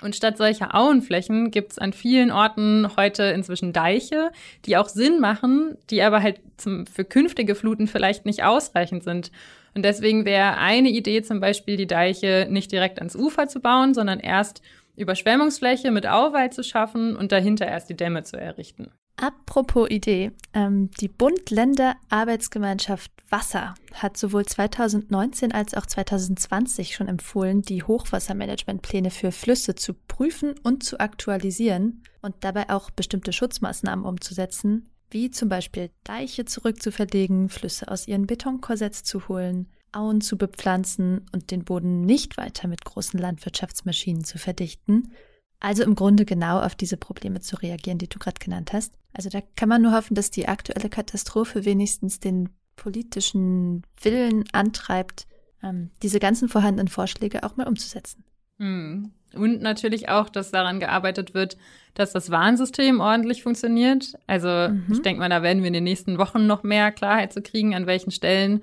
Und 0.00 0.14
statt 0.14 0.36
solcher 0.36 0.76
Auenflächen 0.76 1.50
gibt 1.50 1.72
es 1.72 1.78
an 1.78 1.92
vielen 1.92 2.30
Orten 2.30 2.88
heute 2.96 3.24
inzwischen 3.24 3.72
Deiche, 3.72 4.30
die 4.64 4.76
auch 4.76 4.88
Sinn 4.88 5.18
machen, 5.18 5.76
die 5.90 6.02
aber 6.02 6.22
halt 6.22 6.40
zum, 6.56 6.86
für 6.86 7.04
künftige 7.04 7.56
Fluten 7.56 7.88
vielleicht 7.88 8.24
nicht 8.24 8.44
ausreichend 8.44 9.02
sind. 9.02 9.32
Und 9.74 9.84
deswegen 9.84 10.24
wäre 10.24 10.56
eine 10.56 10.90
Idee 10.90 11.22
zum 11.22 11.40
Beispiel, 11.40 11.76
die 11.76 11.88
Deiche 11.88 12.46
nicht 12.48 12.70
direkt 12.70 12.98
ans 12.98 13.16
Ufer 13.16 13.48
zu 13.48 13.60
bauen, 13.60 13.92
sondern 13.92 14.20
erst 14.20 14.62
Überschwemmungsfläche 14.96 15.90
mit 15.90 16.06
Auwald 16.06 16.54
zu 16.54 16.62
schaffen 16.62 17.16
und 17.16 17.32
dahinter 17.32 17.66
erst 17.66 17.90
die 17.90 17.96
Dämme 17.96 18.22
zu 18.22 18.36
errichten. 18.36 18.92
Apropos 19.20 19.90
Idee, 19.90 20.30
ähm, 20.54 20.92
die 21.00 21.08
Bund-Länder-Arbeitsgemeinschaft 21.08 23.10
Wasser 23.30 23.74
hat 23.92 24.16
sowohl 24.16 24.46
2019 24.46 25.50
als 25.50 25.74
auch 25.74 25.84
2020 25.84 26.94
schon 26.94 27.08
empfohlen, 27.08 27.62
die 27.62 27.82
Hochwassermanagementpläne 27.82 29.10
für 29.10 29.32
Flüsse 29.32 29.74
zu 29.74 29.94
prüfen 29.94 30.54
und 30.62 30.84
zu 30.84 31.00
aktualisieren 31.00 32.04
und 32.22 32.36
dabei 32.40 32.70
auch 32.70 32.90
bestimmte 32.90 33.32
Schutzmaßnahmen 33.32 34.04
umzusetzen, 34.04 34.88
wie 35.10 35.32
zum 35.32 35.48
Beispiel 35.48 35.90
Deiche 36.04 36.44
zurückzuverlegen, 36.44 37.48
Flüsse 37.48 37.88
aus 37.88 38.06
ihren 38.06 38.28
Betonkorsetts 38.28 39.02
zu 39.02 39.26
holen, 39.26 39.66
Auen 39.90 40.20
zu 40.20 40.38
bepflanzen 40.38 41.26
und 41.32 41.50
den 41.50 41.64
Boden 41.64 42.02
nicht 42.02 42.36
weiter 42.36 42.68
mit 42.68 42.84
großen 42.84 43.18
Landwirtschaftsmaschinen 43.18 44.22
zu 44.22 44.38
verdichten. 44.38 45.12
Also 45.60 45.82
im 45.82 45.94
Grunde 45.94 46.24
genau 46.24 46.60
auf 46.60 46.74
diese 46.74 46.96
Probleme 46.96 47.40
zu 47.40 47.56
reagieren, 47.56 47.98
die 47.98 48.08
du 48.08 48.18
gerade 48.18 48.38
genannt 48.38 48.72
hast. 48.72 48.94
Also 49.12 49.28
da 49.28 49.40
kann 49.56 49.68
man 49.68 49.82
nur 49.82 49.92
hoffen, 49.92 50.14
dass 50.14 50.30
die 50.30 50.46
aktuelle 50.46 50.88
Katastrophe 50.88 51.64
wenigstens 51.64 52.20
den 52.20 52.50
politischen 52.76 53.82
Willen 54.00 54.44
antreibt, 54.52 55.26
ähm, 55.62 55.90
diese 56.02 56.20
ganzen 56.20 56.48
vorhandenen 56.48 56.88
Vorschläge 56.88 57.42
auch 57.42 57.56
mal 57.56 57.66
umzusetzen. 57.66 58.24
Hm. 58.58 59.12
Und 59.34 59.60
natürlich 59.60 60.08
auch, 60.08 60.28
dass 60.28 60.50
daran 60.50 60.80
gearbeitet 60.80 61.34
wird, 61.34 61.58
dass 61.94 62.12
das 62.12 62.30
Warnsystem 62.30 63.00
ordentlich 63.00 63.42
funktioniert. 63.42 64.14
Also 64.26 64.48
mhm. 64.48 64.86
ich 64.90 65.02
denke 65.02 65.20
mal, 65.20 65.28
da 65.28 65.42
werden 65.42 65.62
wir 65.62 65.68
in 65.68 65.74
den 65.74 65.84
nächsten 65.84 66.16
Wochen 66.16 66.46
noch 66.46 66.62
mehr 66.62 66.92
Klarheit 66.92 67.32
zu 67.32 67.42
kriegen, 67.42 67.74
an 67.74 67.86
welchen 67.86 68.10
Stellen 68.10 68.62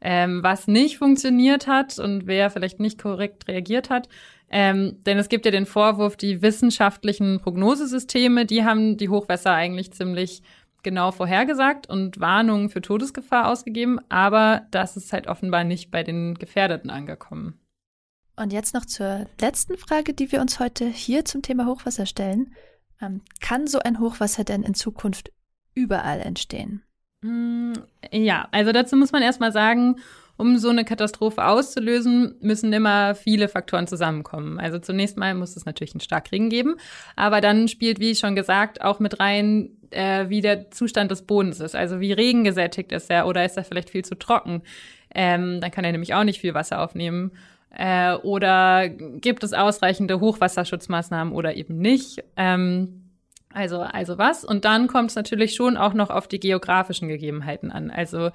ähm, 0.00 0.42
was 0.42 0.68
nicht 0.68 0.98
funktioniert 0.98 1.66
hat 1.66 1.98
und 1.98 2.26
wer 2.26 2.50
vielleicht 2.50 2.78
nicht 2.78 3.00
korrekt 3.00 3.48
reagiert 3.48 3.90
hat. 3.90 4.08
Ähm, 4.56 5.02
denn 5.04 5.18
es 5.18 5.28
gibt 5.28 5.46
ja 5.46 5.50
den 5.50 5.66
Vorwurf, 5.66 6.16
die 6.16 6.40
wissenschaftlichen 6.40 7.40
Prognosesysteme, 7.40 8.46
die 8.46 8.64
haben 8.64 8.96
die 8.96 9.08
Hochwässer 9.08 9.52
eigentlich 9.52 9.92
ziemlich 9.92 10.42
genau 10.84 11.10
vorhergesagt 11.10 11.88
und 11.88 12.20
Warnungen 12.20 12.70
für 12.70 12.80
Todesgefahr 12.80 13.48
ausgegeben, 13.48 13.98
aber 14.10 14.68
das 14.70 14.96
ist 14.96 15.12
halt 15.12 15.26
offenbar 15.26 15.64
nicht 15.64 15.90
bei 15.90 16.04
den 16.04 16.36
Gefährdeten 16.36 16.88
angekommen. 16.88 17.58
Und 18.36 18.52
jetzt 18.52 18.74
noch 18.74 18.84
zur 18.84 19.26
letzten 19.40 19.76
Frage, 19.76 20.14
die 20.14 20.30
wir 20.30 20.40
uns 20.40 20.60
heute 20.60 20.86
hier 20.86 21.24
zum 21.24 21.42
Thema 21.42 21.66
Hochwasser 21.66 22.06
stellen. 22.06 22.54
Ähm, 23.02 23.22
kann 23.40 23.66
so 23.66 23.80
ein 23.80 23.98
Hochwasser 23.98 24.44
denn 24.44 24.62
in 24.62 24.74
Zukunft 24.74 25.32
überall 25.74 26.20
entstehen? 26.20 26.83
Mm, 27.24 27.72
ja, 28.12 28.48
also 28.50 28.72
dazu 28.72 28.96
muss 28.96 29.10
man 29.10 29.22
erstmal 29.22 29.50
sagen, 29.50 29.96
um 30.36 30.58
so 30.58 30.68
eine 30.68 30.84
Katastrophe 30.84 31.46
auszulösen, 31.46 32.34
müssen 32.40 32.72
immer 32.72 33.14
viele 33.14 33.48
Faktoren 33.48 33.86
zusammenkommen. 33.86 34.60
Also 34.60 34.78
zunächst 34.78 35.16
mal 35.16 35.34
muss 35.34 35.56
es 35.56 35.64
natürlich 35.64 35.94
einen 35.94 36.00
Starkregen 36.00 36.50
geben, 36.50 36.76
aber 37.16 37.40
dann 37.40 37.68
spielt, 37.68 37.98
wie 37.98 38.14
schon 38.14 38.34
gesagt, 38.36 38.82
auch 38.82 39.00
mit 39.00 39.20
rein, 39.20 39.70
äh, 39.90 40.28
wie 40.28 40.42
der 40.42 40.70
Zustand 40.70 41.10
des 41.10 41.22
Bodens 41.22 41.60
ist. 41.60 41.74
Also 41.74 42.00
wie 42.00 42.12
regengesättigt 42.12 42.92
ist 42.92 43.08
er 43.08 43.26
oder 43.26 43.42
ist 43.44 43.56
er 43.56 43.64
vielleicht 43.64 43.90
viel 43.90 44.04
zu 44.04 44.16
trocken? 44.16 44.60
Ähm, 45.14 45.62
dann 45.62 45.70
kann 45.70 45.84
er 45.84 45.92
nämlich 45.92 46.12
auch 46.12 46.24
nicht 46.24 46.40
viel 46.40 46.52
Wasser 46.52 46.82
aufnehmen. 46.82 47.30
Äh, 47.70 48.14
oder 48.16 48.88
gibt 48.88 49.44
es 49.44 49.54
ausreichende 49.54 50.20
Hochwasserschutzmaßnahmen 50.20 51.32
oder 51.32 51.56
eben 51.56 51.78
nicht? 51.78 52.22
Ähm, 52.36 53.03
also, 53.54 53.80
also 53.80 54.18
was? 54.18 54.44
Und 54.44 54.64
dann 54.64 54.88
kommt 54.88 55.10
es 55.10 55.16
natürlich 55.16 55.54
schon 55.54 55.76
auch 55.76 55.94
noch 55.94 56.10
auf 56.10 56.28
die 56.28 56.40
geografischen 56.40 57.08
Gegebenheiten 57.08 57.70
an. 57.70 57.90
Also 57.90 58.30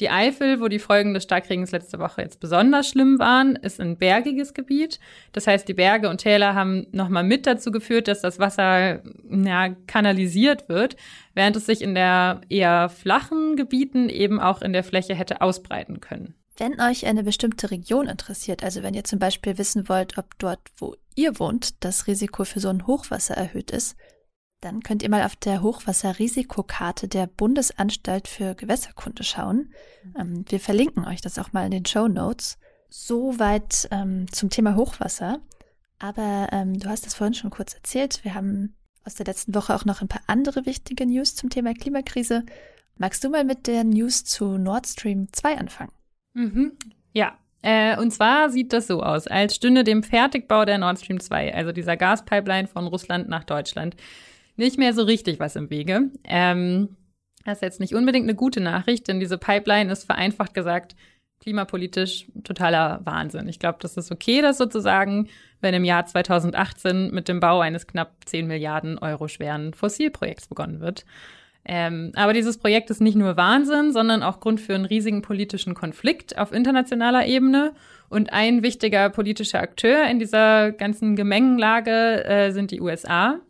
die 0.00 0.08
Eifel, 0.08 0.60
wo 0.60 0.68
die 0.68 0.78
Folgen 0.78 1.12
des 1.12 1.24
Starkregens 1.24 1.70
letzte 1.70 1.98
Woche 1.98 2.22
jetzt 2.22 2.40
besonders 2.40 2.88
schlimm 2.88 3.18
waren, 3.18 3.56
ist 3.56 3.80
ein 3.80 3.98
bergiges 3.98 4.54
Gebiet. 4.54 4.98
Das 5.32 5.46
heißt, 5.46 5.68
die 5.68 5.74
Berge 5.74 6.08
und 6.08 6.18
Täler 6.18 6.54
haben 6.54 6.86
nochmal 6.92 7.24
mit 7.24 7.46
dazu 7.46 7.70
geführt, 7.70 8.08
dass 8.08 8.22
das 8.22 8.38
Wasser 8.38 9.02
ja, 9.30 9.68
kanalisiert 9.86 10.68
wird, 10.68 10.96
während 11.34 11.56
es 11.56 11.66
sich 11.66 11.82
in 11.82 11.94
der 11.94 12.40
eher 12.48 12.88
flachen 12.88 13.56
Gebieten 13.56 14.08
eben 14.08 14.40
auch 14.40 14.62
in 14.62 14.72
der 14.72 14.84
Fläche 14.84 15.14
hätte 15.14 15.42
ausbreiten 15.42 16.00
können. 16.00 16.34
Wenn 16.56 16.80
euch 16.80 17.06
eine 17.06 17.22
bestimmte 17.22 17.70
Region 17.70 18.08
interessiert, 18.08 18.62
also 18.62 18.82
wenn 18.82 18.94
ihr 18.94 19.04
zum 19.04 19.18
Beispiel 19.18 19.58
wissen 19.58 19.88
wollt, 19.88 20.16
ob 20.18 20.38
dort, 20.38 20.60
wo 20.76 20.96
ihr 21.14 21.38
wohnt, 21.38 21.84
das 21.84 22.06
Risiko 22.06 22.44
für 22.44 22.60
so 22.60 22.68
ein 22.68 22.86
Hochwasser 22.86 23.34
erhöht 23.34 23.70
ist, 23.70 23.96
dann 24.62 24.80
könnt 24.80 25.02
ihr 25.02 25.10
mal 25.10 25.24
auf 25.24 25.36
der 25.36 25.60
Hochwasserrisikokarte 25.60 27.08
der 27.08 27.26
Bundesanstalt 27.26 28.28
für 28.28 28.54
Gewässerkunde 28.54 29.24
schauen. 29.24 29.72
Ähm, 30.18 30.44
wir 30.48 30.60
verlinken 30.60 31.04
euch 31.04 31.20
das 31.20 31.38
auch 31.38 31.52
mal 31.52 31.64
in 31.64 31.72
den 31.72 31.84
Show 31.84 32.08
Notes. 32.08 32.58
Soweit 32.88 33.88
ähm, 33.90 34.30
zum 34.32 34.50
Thema 34.50 34.76
Hochwasser. 34.76 35.40
Aber 35.98 36.48
ähm, 36.52 36.78
du 36.78 36.88
hast 36.88 37.04
das 37.04 37.14
vorhin 37.14 37.34
schon 37.34 37.50
kurz 37.50 37.74
erzählt. 37.74 38.20
Wir 38.22 38.34
haben 38.34 38.76
aus 39.04 39.16
der 39.16 39.26
letzten 39.26 39.54
Woche 39.54 39.74
auch 39.74 39.84
noch 39.84 40.00
ein 40.00 40.08
paar 40.08 40.22
andere 40.28 40.64
wichtige 40.64 41.06
News 41.06 41.34
zum 41.34 41.50
Thema 41.50 41.74
Klimakrise. 41.74 42.44
Magst 42.98 43.24
du 43.24 43.30
mal 43.30 43.44
mit 43.44 43.66
der 43.66 43.82
News 43.82 44.24
zu 44.24 44.58
Nord 44.58 44.86
Stream 44.86 45.26
2 45.32 45.58
anfangen? 45.58 45.92
Mhm. 46.34 46.72
Ja, 47.12 47.36
äh, 47.62 47.96
und 47.98 48.12
zwar 48.12 48.50
sieht 48.50 48.72
das 48.72 48.86
so 48.86 49.02
aus, 49.02 49.26
als 49.26 49.56
stünde 49.56 49.82
dem 49.82 50.04
Fertigbau 50.04 50.64
der 50.64 50.78
Nord 50.78 51.00
Stream 51.00 51.18
2, 51.18 51.52
also 51.52 51.72
dieser 51.72 51.96
Gaspipeline 51.96 52.68
von 52.68 52.86
Russland 52.86 53.28
nach 53.28 53.44
Deutschland, 53.44 53.96
nicht 54.56 54.78
mehr 54.78 54.94
so 54.94 55.02
richtig 55.02 55.40
was 55.40 55.56
im 55.56 55.70
Wege. 55.70 56.10
Ähm, 56.24 56.96
das 57.44 57.58
ist 57.58 57.62
jetzt 57.62 57.80
nicht 57.80 57.94
unbedingt 57.94 58.24
eine 58.24 58.34
gute 58.34 58.60
Nachricht, 58.60 59.08
denn 59.08 59.20
diese 59.20 59.38
Pipeline 59.38 59.90
ist 59.90 60.04
vereinfacht 60.04 60.54
gesagt 60.54 60.94
klimapolitisch 61.42 62.26
totaler 62.44 63.00
Wahnsinn. 63.04 63.48
Ich 63.48 63.58
glaube, 63.58 63.78
das 63.80 63.96
ist 63.96 64.12
okay, 64.12 64.42
das 64.42 64.58
sozusagen, 64.58 65.28
wenn 65.60 65.74
im 65.74 65.84
Jahr 65.84 66.06
2018 66.06 67.10
mit 67.12 67.26
dem 67.26 67.40
Bau 67.40 67.60
eines 67.60 67.88
knapp 67.88 68.12
10 68.26 68.46
Milliarden 68.46 68.96
Euro 68.98 69.26
schweren 69.26 69.74
Fossilprojekts 69.74 70.46
begonnen 70.46 70.80
wird. 70.80 71.04
Ähm, 71.64 72.12
aber 72.14 72.32
dieses 72.32 72.58
Projekt 72.58 72.90
ist 72.90 73.00
nicht 73.00 73.16
nur 73.16 73.36
Wahnsinn, 73.36 73.92
sondern 73.92 74.22
auch 74.22 74.38
Grund 74.38 74.60
für 74.60 74.74
einen 74.74 74.84
riesigen 74.84 75.22
politischen 75.22 75.74
Konflikt 75.74 76.38
auf 76.38 76.52
internationaler 76.52 77.26
Ebene. 77.26 77.72
Und 78.08 78.32
ein 78.32 78.62
wichtiger 78.62 79.10
politischer 79.10 79.60
Akteur 79.60 80.06
in 80.06 80.18
dieser 80.18 80.70
ganzen 80.70 81.16
Gemengenlage 81.16 82.24
äh, 82.24 82.50
sind 82.52 82.70
die 82.70 82.80
USA. 82.80 83.40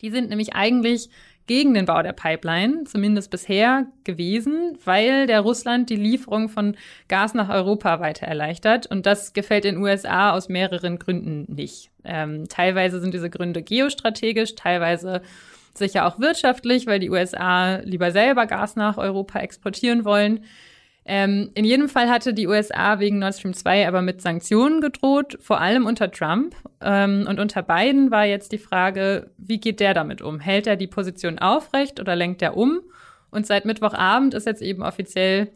Die 0.00 0.10
sind 0.10 0.30
nämlich 0.30 0.54
eigentlich 0.54 1.08
gegen 1.46 1.74
den 1.74 1.84
Bau 1.84 2.02
der 2.02 2.12
Pipeline, 2.12 2.84
zumindest 2.84 3.30
bisher 3.30 3.86
gewesen, 4.04 4.78
weil 4.84 5.26
der 5.26 5.40
Russland 5.40 5.90
die 5.90 5.96
Lieferung 5.96 6.48
von 6.48 6.76
Gas 7.08 7.34
nach 7.34 7.50
Europa 7.50 8.00
weiter 8.00 8.26
erleichtert. 8.26 8.86
Und 8.86 9.04
das 9.04 9.34
gefällt 9.34 9.64
den 9.64 9.76
USA 9.76 10.32
aus 10.32 10.48
mehreren 10.48 10.98
Gründen 10.98 11.52
nicht. 11.54 11.90
Ähm, 12.04 12.48
teilweise 12.48 13.00
sind 13.00 13.12
diese 13.12 13.30
Gründe 13.30 13.62
geostrategisch, 13.62 14.54
teilweise 14.54 15.20
sicher 15.74 16.06
auch 16.06 16.18
wirtschaftlich, 16.18 16.86
weil 16.86 17.00
die 17.00 17.10
USA 17.10 17.76
lieber 17.76 18.10
selber 18.10 18.46
Gas 18.46 18.76
nach 18.76 18.96
Europa 18.96 19.40
exportieren 19.40 20.04
wollen. 20.04 20.44
Ähm, 21.06 21.50
in 21.54 21.66
jedem 21.66 21.88
Fall 21.90 22.08
hatte 22.08 22.32
die 22.32 22.46
USA 22.46 22.98
wegen 22.98 23.18
Nord 23.18 23.34
Stream 23.34 23.52
2 23.52 23.86
aber 23.86 24.00
mit 24.00 24.22
Sanktionen 24.22 24.80
gedroht, 24.80 25.36
vor 25.40 25.60
allem 25.60 25.84
unter 25.84 26.10
Trump. 26.10 26.54
Ähm, 26.86 27.26
und 27.26 27.40
unter 27.40 27.62
Biden 27.62 28.10
war 28.10 28.26
jetzt 28.26 28.52
die 28.52 28.58
Frage, 28.58 29.30
wie 29.38 29.58
geht 29.58 29.80
der 29.80 29.94
damit 29.94 30.20
um? 30.20 30.38
Hält 30.38 30.66
er 30.66 30.76
die 30.76 30.86
Position 30.86 31.38
aufrecht 31.38 31.98
oder 31.98 32.14
lenkt 32.14 32.42
er 32.42 32.58
um? 32.58 32.80
Und 33.30 33.46
seit 33.46 33.64
Mittwochabend 33.64 34.34
ist 34.34 34.46
jetzt 34.46 34.60
eben 34.60 34.82
offiziell, 34.82 35.50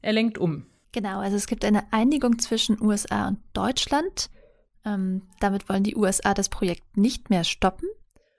er 0.00 0.14
lenkt 0.14 0.38
um. 0.38 0.64
Genau, 0.92 1.20
also 1.20 1.36
es 1.36 1.46
gibt 1.46 1.66
eine 1.66 1.92
Einigung 1.92 2.38
zwischen 2.38 2.82
USA 2.82 3.28
und 3.28 3.38
Deutschland. 3.52 4.30
Ähm, 4.86 5.22
damit 5.38 5.68
wollen 5.68 5.84
die 5.84 5.96
USA 5.96 6.32
das 6.32 6.48
Projekt 6.48 6.96
nicht 6.96 7.28
mehr 7.28 7.44
stoppen. 7.44 7.86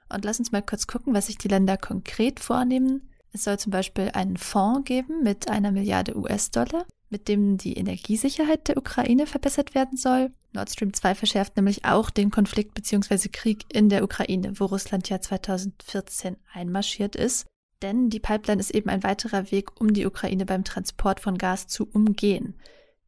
Und 0.10 0.26
lass 0.26 0.40
uns 0.40 0.52
mal 0.52 0.64
kurz 0.64 0.88
gucken, 0.88 1.14
was 1.14 1.28
sich 1.28 1.38
die 1.38 1.48
Länder 1.48 1.78
konkret 1.78 2.40
vornehmen. 2.40 3.11
Es 3.34 3.46
soll 3.46 3.58
zum 3.58 3.72
Beispiel 3.72 4.10
einen 4.14 4.38
Fonds 4.38 4.86
geben 4.86 5.24
mit 5.24 5.50
einer 5.50 5.72
Milliarde 5.72 6.18
US-Dollar, 6.18 6.86
mit 7.10 7.28
dem 7.28 7.58
die 7.58 7.74
Energiesicherheit 7.78 8.68
der 8.68 8.78
Ukraine 8.78 9.26
verbessert 9.26 9.74
werden 9.74 9.98
soll. 9.98 10.32
Nord 10.54 10.70
Stream 10.70 10.94
2 10.94 11.16
verschärft 11.16 11.56
nämlich 11.56 11.86
auch 11.86 12.10
den 12.10 12.30
Konflikt 12.30 12.74
bzw. 12.74 13.30
Krieg 13.30 13.66
in 13.74 13.90
der 13.90 14.04
Ukraine, 14.04 14.60
wo 14.60 14.66
Russland 14.66 15.10
ja 15.10 15.22
2014 15.22 16.36
einmarschiert 16.54 17.16
ist. 17.16 17.46
Denn 17.82 18.10
die 18.10 18.20
Pipeline 18.20 18.60
ist 18.60 18.72
eben 18.72 18.90
ein 18.90 19.04
weiterer 19.04 19.52
Weg, 19.52 19.80
um 19.80 19.94
die 19.94 20.06
Ukraine 20.06 20.46
beim 20.46 20.64
Transport 20.64 21.20
von 21.20 21.38
Gas 21.38 21.68
zu 21.68 21.88
umgehen. 21.90 22.56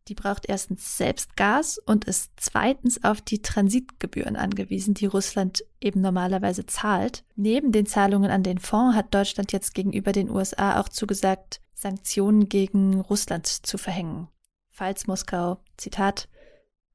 Die 0.10 0.16
braucht 0.16 0.48
erstens 0.50 0.98
selbst 0.98 1.38
Gas 1.38 1.78
und 1.78 2.06
ist 2.06 2.32
zweitens 2.36 3.04
auf 3.04 3.22
die 3.22 3.42
Transitgebühren 3.42 4.36
angewiesen, 4.36 4.94
die 4.94 5.06
Russland 5.06 5.64
eben 5.80 6.02
normalerweise 6.02 6.66
zahlt. 6.66 7.24
Neben 7.36 7.72
den 7.72 7.86
Zahlungen 7.86 8.30
an 8.30 8.44
den 8.44 8.60
Fonds 8.60 8.98
hat 8.98 9.14
Deutschland 9.14 9.54
jetzt 9.54 9.74
gegenüber 9.74 10.12
den 10.12 10.30
USA 10.30 10.80
auch 10.80 10.90
zugesagt, 10.90 11.62
Sanktionen 11.74 12.50
gegen 12.50 13.00
Russland 13.00 13.48
zu 13.48 13.78
verhängen. 13.78 14.28
Falls 14.70 15.08
Moskau, 15.08 15.60
Zitat, 15.78 16.28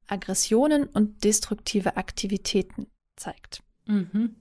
Aggressionen 0.07 0.85
und 0.85 1.23
destruktive 1.23 1.97
Aktivitäten 1.97 2.87
zeigt. 3.15 3.63
Mhm. 3.85 4.35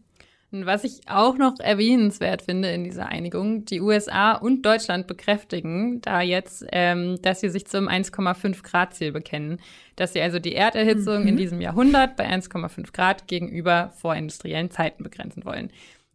Was 0.50 0.84
ich 0.84 1.00
auch 1.06 1.36
noch 1.36 1.60
erwähnenswert 1.60 2.40
finde 2.40 2.70
in 2.70 2.82
dieser 2.82 3.06
Einigung, 3.06 3.66
die 3.66 3.82
USA 3.82 4.32
und 4.32 4.64
Deutschland 4.64 5.06
bekräftigen 5.06 6.00
da 6.00 6.22
jetzt, 6.22 6.64
ähm, 6.72 7.20
dass 7.20 7.40
sie 7.40 7.50
sich 7.50 7.66
zum 7.66 7.86
1,5 7.86 8.62
Grad 8.62 8.94
Ziel 8.94 9.12
bekennen, 9.12 9.60
dass 9.96 10.14
sie 10.14 10.22
also 10.22 10.38
die 10.38 10.54
Erderhitzung 10.54 11.22
mhm. 11.22 11.28
in 11.28 11.36
diesem 11.36 11.60
Jahrhundert 11.60 12.16
bei 12.16 12.26
1,5 12.26 12.92
Grad 12.94 13.28
gegenüber 13.28 13.92
vorindustriellen 13.96 14.70
Zeiten 14.70 15.02
begrenzen 15.02 15.44
wollen. 15.44 15.70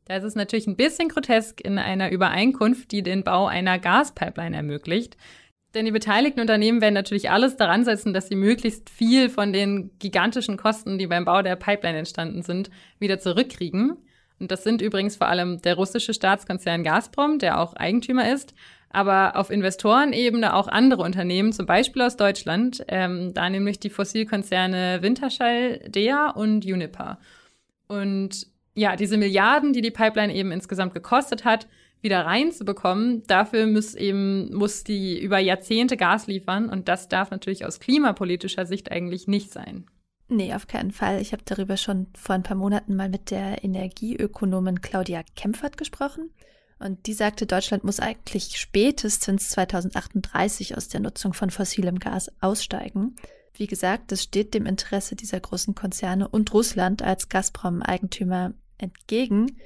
Das 0.06 0.24
ist 0.24 0.36
natürlich 0.36 0.66
ein 0.66 0.78
bisschen 0.78 1.10
grotesk 1.10 1.62
in 1.62 1.78
einer 1.78 2.12
Übereinkunft, 2.12 2.92
die 2.92 3.04
den 3.04 3.24
Bau 3.24 3.46
einer 3.46 3.78
Gaspipeline 3.78 4.58
ermöglicht. 4.58 5.16
Denn 5.76 5.86
die 5.86 5.92
beteiligten 5.92 6.42
Unternehmen 6.42 6.82
werden 6.82 6.94
natürlich 6.96 7.30
alles 7.30 7.56
daran 7.56 7.86
setzen, 7.86 8.14
dass 8.14 8.30
sie 8.30 8.36
möglichst 8.36 8.90
viel 8.90 9.30
von 9.30 9.54
den 9.54 9.92
gigantischen 10.00 10.58
Kosten, 10.58 10.98
die 10.98 11.08
beim 11.08 11.26
Bau 11.26 11.44
der 11.44 11.56
Pipeline 11.56 12.00
entstanden 12.00 12.42
sind, 12.42 12.72
wieder 13.00 13.20
zurückkriegen. 13.20 13.98
Und 14.40 14.52
das 14.52 14.64
sind 14.64 14.82
übrigens 14.82 15.16
vor 15.16 15.28
allem 15.28 15.62
der 15.62 15.76
russische 15.76 16.14
Staatskonzern 16.14 16.84
Gazprom, 16.84 17.40
der 17.40 17.60
auch 17.60 17.74
Eigentümer 17.74 18.32
ist, 18.32 18.54
aber 18.90 19.36
auf 19.36 19.50
Investorenebene 19.50 20.54
auch 20.54 20.68
andere 20.68 21.02
Unternehmen, 21.02 21.52
zum 21.52 21.66
Beispiel 21.66 22.04
aus 22.04 22.16
Deutschland, 22.16 22.84
ähm, 22.88 23.34
da 23.34 23.50
nämlich 23.50 23.80
die 23.80 23.90
Fossilkonzerne 23.90 25.00
Wintershall, 25.02 25.80
Dea 25.88 26.30
und 26.30 26.66
Uniper. 26.66 27.20
Und 27.88 28.48
ja, 28.76 28.96
diese 28.96 29.18
Milliarden, 29.18 29.74
die 29.74 29.82
die 29.82 29.92
Pipeline 29.92 30.34
eben 30.34 30.52
insgesamt 30.52 30.94
gekostet 30.94 31.44
hat, 31.44 31.68
wieder 32.02 32.26
reinzubekommen, 32.26 33.24
dafür 33.28 33.66
muss 33.66 33.96
eben, 33.96 34.54
muss 34.54 34.84
die 34.84 35.20
über 35.20 35.40
Jahrzehnte 35.40 35.98
Gas 35.98 36.28
liefern 36.28 36.70
und 36.70 36.88
das 36.88 37.08
darf 37.08 37.32
natürlich 37.32 37.66
aus 37.66 37.80
klimapolitischer 37.80 38.66
Sicht 38.66 38.92
eigentlich 38.92 39.28
nicht 39.28 39.52
sein. 39.52 39.86
Nee, 40.36 40.56
auf 40.56 40.66
keinen 40.66 40.92
Fall. 40.92 41.22
Ich 41.22 41.32
habe 41.32 41.44
darüber 41.46 41.78
schon 41.78 42.08
vor 42.18 42.34
ein 42.34 42.42
paar 42.42 42.58
Monaten 42.58 42.96
mal 42.96 43.08
mit 43.08 43.30
der 43.30 43.64
Energieökonomin 43.64 44.82
Claudia 44.82 45.22
Kempfert 45.36 45.78
gesprochen. 45.78 46.32
Und 46.80 47.06
die 47.06 47.14
sagte, 47.14 47.46
Deutschland 47.46 47.84
muss 47.84 48.00
eigentlich 48.00 48.58
spätestens 48.58 49.52
2038 49.52 50.76
aus 50.76 50.88
der 50.88 51.02
Nutzung 51.02 51.34
von 51.34 51.52
fossilem 51.52 52.00
Gas 52.00 52.32
aussteigen. 52.42 53.16
Wie 53.54 53.68
gesagt, 53.68 54.12
das 54.12 54.24
steht 54.24 54.56
dem 54.56 54.66
Interesse 54.66 55.16
dieser 55.16 55.40
großen 55.40 55.76
Konzerne 55.76 56.28
und 56.28 56.52
Russland 56.52 57.04
als 57.04 57.30
Gazprom-Eigentümer 57.30 58.54
entgegen. 58.80 59.60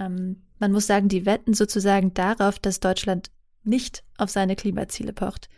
Ähm, 0.00 0.42
man 0.58 0.72
muss 0.72 0.88
sagen, 0.88 1.08
die 1.08 1.26
wetten 1.26 1.54
sozusagen 1.54 2.12
darauf, 2.12 2.58
dass 2.58 2.80
Deutschland 2.80 3.30
nicht 3.62 4.02
auf 4.16 4.30
seine 4.30 4.56
Klimaziele 4.56 5.12
pocht. 5.12 5.48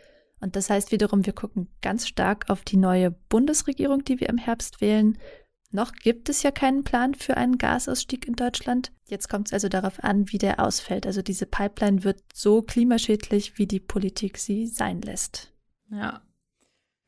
Und 0.41 0.55
das 0.55 0.69
heißt 0.69 0.91
wiederum, 0.91 1.25
wir 1.25 1.33
gucken 1.33 1.69
ganz 1.81 2.07
stark 2.07 2.49
auf 2.49 2.63
die 2.63 2.77
neue 2.77 3.11
Bundesregierung, 3.29 4.03
die 4.03 4.19
wir 4.19 4.27
im 4.27 4.37
Herbst 4.37 4.81
wählen. 4.81 5.17
Noch 5.71 5.93
gibt 5.93 6.27
es 6.27 6.43
ja 6.43 6.51
keinen 6.51 6.83
Plan 6.83 7.15
für 7.15 7.37
einen 7.37 7.57
Gasausstieg 7.57 8.27
in 8.27 8.33
Deutschland. 8.35 8.91
Jetzt 9.07 9.29
kommt 9.29 9.47
es 9.47 9.53
also 9.53 9.69
darauf 9.69 10.03
an, 10.03 10.29
wie 10.31 10.37
der 10.37 10.59
ausfällt. 10.59 11.05
Also 11.05 11.21
diese 11.21 11.45
Pipeline 11.45 12.03
wird 12.03 12.21
so 12.33 12.61
klimaschädlich, 12.61 13.57
wie 13.57 13.67
die 13.67 13.79
Politik 13.79 14.37
sie 14.37 14.67
sein 14.67 15.01
lässt. 15.01 15.53
Ja, 15.89 16.21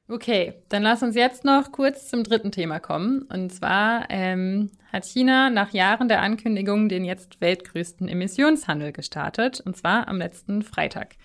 Okay, 0.10 0.54
dann 0.68 0.84
lass 0.84 1.02
uns 1.02 1.16
jetzt 1.16 1.46
noch 1.46 1.72
kurz 1.72 2.10
zum 2.10 2.24
dritten 2.24 2.52
Thema 2.52 2.80
kommen. 2.80 3.22
Und 3.24 3.54
zwar 3.54 4.06
ähm, 4.10 4.70
hat 4.92 5.06
China 5.06 5.50
nach 5.50 5.72
Jahren 5.72 6.10
der 6.10 6.22
Ankündigung 6.22 6.90
den 6.90 7.06
jetzt 7.06 7.40
weltgrößten 7.40 8.10
Emissionshandel 8.10 8.92
gestartet, 8.92 9.62
und 9.62 9.78
zwar 9.78 10.10
am 10.10 10.18
letzten 10.18 10.62
Freitag. 10.62 11.16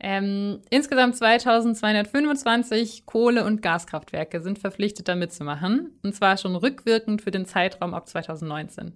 Ähm, 0.00 0.62
insgesamt 0.70 1.16
2225 1.16 3.04
Kohle- 3.04 3.44
und 3.44 3.60
Gaskraftwerke 3.60 4.40
sind 4.40 4.58
verpflichtet, 4.58 5.08
da 5.08 5.14
mitzumachen, 5.14 5.98
und 6.02 6.14
zwar 6.14 6.38
schon 6.38 6.56
rückwirkend 6.56 7.22
für 7.22 7.30
den 7.30 7.44
Zeitraum 7.44 7.92
ab 7.92 8.08
2019. 8.08 8.94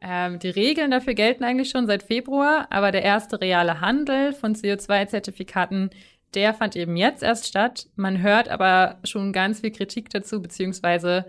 Ähm, 0.00 0.38
die 0.38 0.48
Regeln 0.48 0.90
dafür 0.90 1.14
gelten 1.14 1.44
eigentlich 1.44 1.70
schon 1.70 1.86
seit 1.86 2.02
Februar, 2.02 2.66
aber 2.70 2.92
der 2.92 3.02
erste 3.02 3.40
reale 3.40 3.80
Handel 3.80 4.32
von 4.32 4.54
CO2-Zertifikaten 4.54 5.90
der 6.34 6.54
fand 6.54 6.76
eben 6.76 6.96
jetzt 6.96 7.22
erst 7.22 7.46
statt. 7.46 7.88
Man 7.96 8.22
hört 8.22 8.48
aber 8.48 8.98
schon 9.04 9.32
ganz 9.32 9.60
viel 9.60 9.70
Kritik 9.70 10.10
dazu, 10.10 10.40
beziehungsweise 10.40 11.26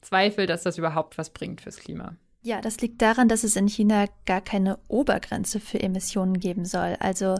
Zweifel, 0.00 0.46
dass 0.46 0.62
das 0.62 0.78
überhaupt 0.78 1.18
was 1.18 1.30
bringt 1.30 1.60
fürs 1.60 1.78
Klima. 1.78 2.16
Ja, 2.42 2.60
das 2.60 2.80
liegt 2.80 3.00
daran, 3.00 3.28
dass 3.28 3.42
es 3.42 3.56
in 3.56 3.68
China 3.68 4.06
gar 4.26 4.42
keine 4.42 4.78
Obergrenze 4.86 5.60
für 5.60 5.80
Emissionen 5.80 6.38
geben 6.38 6.66
soll. 6.66 6.96
Also 7.00 7.36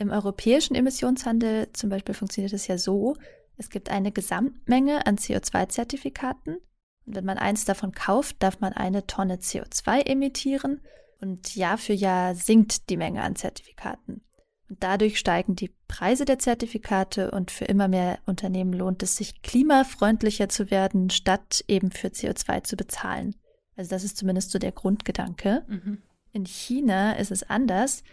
im 0.00 0.10
europäischen 0.10 0.74
Emissionshandel 0.74 1.68
zum 1.72 1.90
Beispiel 1.90 2.14
funktioniert 2.14 2.52
es 2.52 2.66
ja 2.66 2.78
so, 2.78 3.16
es 3.56 3.68
gibt 3.68 3.90
eine 3.90 4.10
Gesamtmenge 4.10 5.06
an 5.06 5.16
CO2-Zertifikaten. 5.16 6.56
Und 7.04 7.14
wenn 7.14 7.26
man 7.26 7.36
eins 7.36 7.66
davon 7.66 7.92
kauft, 7.92 8.42
darf 8.42 8.60
man 8.60 8.72
eine 8.72 9.06
Tonne 9.06 9.36
CO2 9.36 10.06
emittieren. 10.06 10.80
Und 11.20 11.54
Jahr 11.54 11.76
für 11.76 11.92
Jahr 11.92 12.34
sinkt 12.34 12.88
die 12.88 12.96
Menge 12.96 13.20
an 13.20 13.36
Zertifikaten. 13.36 14.22
Und 14.70 14.82
dadurch 14.82 15.18
steigen 15.18 15.56
die 15.56 15.74
Preise 15.88 16.24
der 16.24 16.38
Zertifikate 16.38 17.32
und 17.32 17.50
für 17.50 17.66
immer 17.66 17.88
mehr 17.88 18.20
Unternehmen 18.24 18.72
lohnt 18.72 19.02
es 19.02 19.16
sich, 19.16 19.42
klimafreundlicher 19.42 20.48
zu 20.48 20.70
werden, 20.70 21.10
statt 21.10 21.62
eben 21.68 21.90
für 21.90 22.08
CO2 22.08 22.62
zu 22.62 22.76
bezahlen. 22.76 23.34
Also 23.76 23.90
das 23.90 24.04
ist 24.04 24.16
zumindest 24.16 24.52
so 24.52 24.58
der 24.58 24.72
Grundgedanke. 24.72 25.64
Mhm. 25.68 25.98
In 26.32 26.46
China 26.46 27.12
ist 27.12 27.32
es 27.32 27.42
anders. 27.42 28.04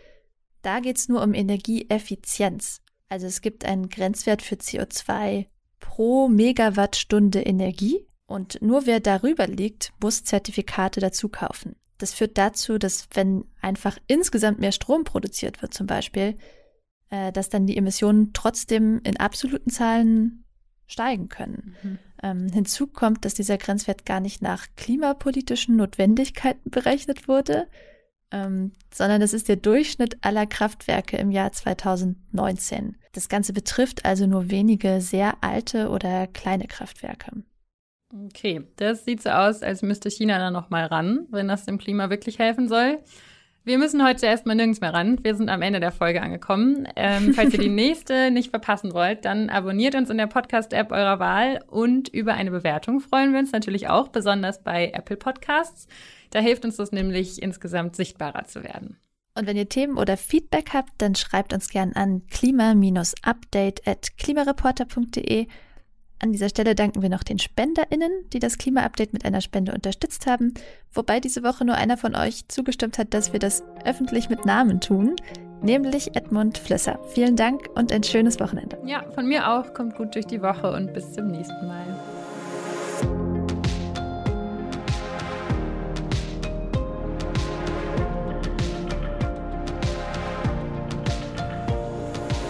Da 0.62 0.80
geht 0.80 0.98
es 0.98 1.10
nur 1.10 1.24
um 1.24 1.34
Energieeffizienz. 1.34 2.82
Also 3.10 3.28
es 3.28 3.41
gibt 3.41 3.65
einen 3.65 3.89
Grenzwert 3.89 4.41
für 4.41 4.56
CO2 4.56 5.46
pro 5.80 6.28
Megawattstunde 6.28 7.41
Energie 7.41 8.06
und 8.26 8.62
nur 8.62 8.86
wer 8.86 9.00
darüber 9.00 9.48
liegt, 9.48 9.93
muss 10.02 10.24
Zertifikate 10.24 11.00
dazu 11.00 11.30
kaufen. 11.30 11.76
Das 11.98 12.13
führt 12.13 12.38
dazu, 12.38 12.78
dass 12.78 13.08
wenn 13.13 13.46
einfach 13.62 13.98
insgesamt 14.08 14.60
mehr 14.60 14.72
Strom 14.72 15.04
produziert 15.04 15.62
wird 15.62 15.74
zum 15.74 15.88
Beispiel, 15.88 16.36
äh, 17.10 17.32
dass 17.32 17.50
dann 17.50 17.65
die 17.65 17.78
Emissionen 17.78 18.34
trotzdem 18.34 19.00
in 19.04 19.17
absoluten 19.17 19.72
Zahlen 19.72 20.43
steigen 20.88 21.30
können. 21.30 21.76
Mhm. 21.82 22.00
Ähm, 22.24 22.48
hinzu 22.52 22.88
kommt, 22.88 23.26
dass 23.26 23.34
dieser 23.34 23.58
Grenzwert 23.58 24.06
gar 24.06 24.20
nicht 24.20 24.41
nach 24.41 24.67
klimapolitischen 24.76 25.76
Notwendigkeiten 25.76 26.70
berechnet 26.70 27.28
wurde, 27.28 27.67
ähm, 28.32 28.72
sondern 28.94 29.22
das 29.22 29.34
ist 29.34 29.48
der 29.48 29.56
Durchschnitt 29.56 30.18
aller 30.22 30.46
Kraftwerke 30.46 31.18
im 31.18 31.32
Jahr 31.32 31.52
2019. 31.52 32.98
Das 33.13 33.30
Ganze 33.30 33.54
betrifft 33.54 34.06
also 34.06 34.28
nur 34.28 34.50
wenige 34.52 35.02
sehr 35.02 35.36
alte 35.42 35.90
oder 35.90 36.28
kleine 36.28 36.68
Kraftwerke. 36.68 37.44
Okay, 38.13 38.63
das 38.78 39.04
sieht 39.04 39.22
so 39.22 39.30
aus, 39.30 39.63
als 39.63 39.82
müsste 39.82 40.10
China 40.10 40.38
da 40.38 40.50
noch 40.50 40.70
mal 40.70 40.86
ran, 40.86 41.28
wenn 41.30 41.48
das 41.48 41.66
dem 41.66 41.78
Klima 41.78 42.10
wirklich 42.10 42.40
helfen 42.40 42.68
soll. 42.70 43.00
Wir 43.68 43.78
müssen 43.78 44.02
heute 44.02 44.26
erstmal 44.26 44.56
nirgends 44.56 44.80
mehr 44.80 44.94
ran. 44.94 45.20
Wir 45.24 45.36
sind 45.36 45.50
am 45.50 45.62
Ende 45.62 45.82
der 45.82 45.92
Folge 45.92 46.22
angekommen. 46.22 46.88
Ähm, 46.96 47.34
falls 47.34 47.52
ihr 47.52 47.60
die 47.60 47.68
nächste 47.86 48.32
nicht 48.32 48.50
verpassen 48.50 48.94
wollt, 48.94 49.26
dann 49.26 49.50
abonniert 49.50 49.94
uns 49.94 50.10
in 50.10 50.18
der 50.18 50.28
Podcast-App 50.28 50.90
eurer 50.94 51.20
Wahl 51.20 51.60
und 51.68 52.08
über 52.08 52.34
eine 52.34 52.52
Bewertung 52.52 53.02
freuen 53.02 53.34
wir 53.34 53.40
uns 53.40 53.52
natürlich 53.52 53.90
auch, 53.90 54.08
besonders 54.08 54.63
bei 54.63 54.92
Apple 54.94 55.18
Podcasts. 55.18 55.90
Da 56.32 56.40
hilft 56.40 56.66
uns 56.66 56.78
das 56.78 56.92
nämlich, 56.92 57.42
insgesamt 57.42 57.96
sichtbarer 57.96 58.46
zu 58.46 58.63
werden. 58.63 58.98
Und 59.36 59.46
wenn 59.46 59.58
ihr 59.58 59.70
Themen 59.70 59.98
oder 59.98 60.18
Feedback 60.18 60.72
habt, 60.74 60.94
dann 60.98 61.13
schreibt 61.16 61.54
uns 61.54 61.70
gern 61.70 61.94
an 61.94 62.26
klima-update 62.28 63.88
at 63.88 64.18
klimareporter.de 64.18 65.48
an 66.20 66.32
dieser 66.32 66.50
Stelle 66.50 66.74
danken 66.74 67.04
wir 67.04 67.10
noch 67.10 67.24
den 67.24 67.38
SpenderInnen, 67.38 68.12
die 68.34 68.40
das 68.40 68.58
Klima-Update 68.58 69.13
mit 69.13 69.24
einer 69.24 69.42
Spende 69.42 69.74
unterstützt 69.74 70.26
haben, 70.26 70.56
wobei 70.92 71.20
diese 71.20 71.44
Woche 71.44 71.63
nur 71.63 71.76
einer 71.76 71.98
von 71.98 72.16
euch 72.16 72.48
zugestimmt 72.48 72.98
hat, 72.98 73.13
dass 73.13 73.34
wir 73.34 73.40
das 73.40 73.63
öffentlich 73.86 74.28
mit 74.28 74.44
Namen 74.44 74.82
tun, 74.82 75.16
nämlich 75.62 76.16
Edmund 76.16 76.58
Flösser. 76.58 77.00
Vielen 77.13 77.36
Dank 77.36 77.70
und 77.76 77.92
ein 77.92 78.04
schönes 78.04 78.40
Wochenende. 78.40 78.80
Ja, 78.86 79.04
von 79.12 79.28
mir 79.28 79.48
auch. 79.52 79.76
Kommt 79.76 79.96
gut 79.96 80.16
durch 80.16 80.26
die 80.26 80.42
Woche 80.42 80.72
und 80.72 80.92
bis 80.94 81.13
zum 81.13 81.28
nächsten 81.28 81.68
Mal. 81.68 81.86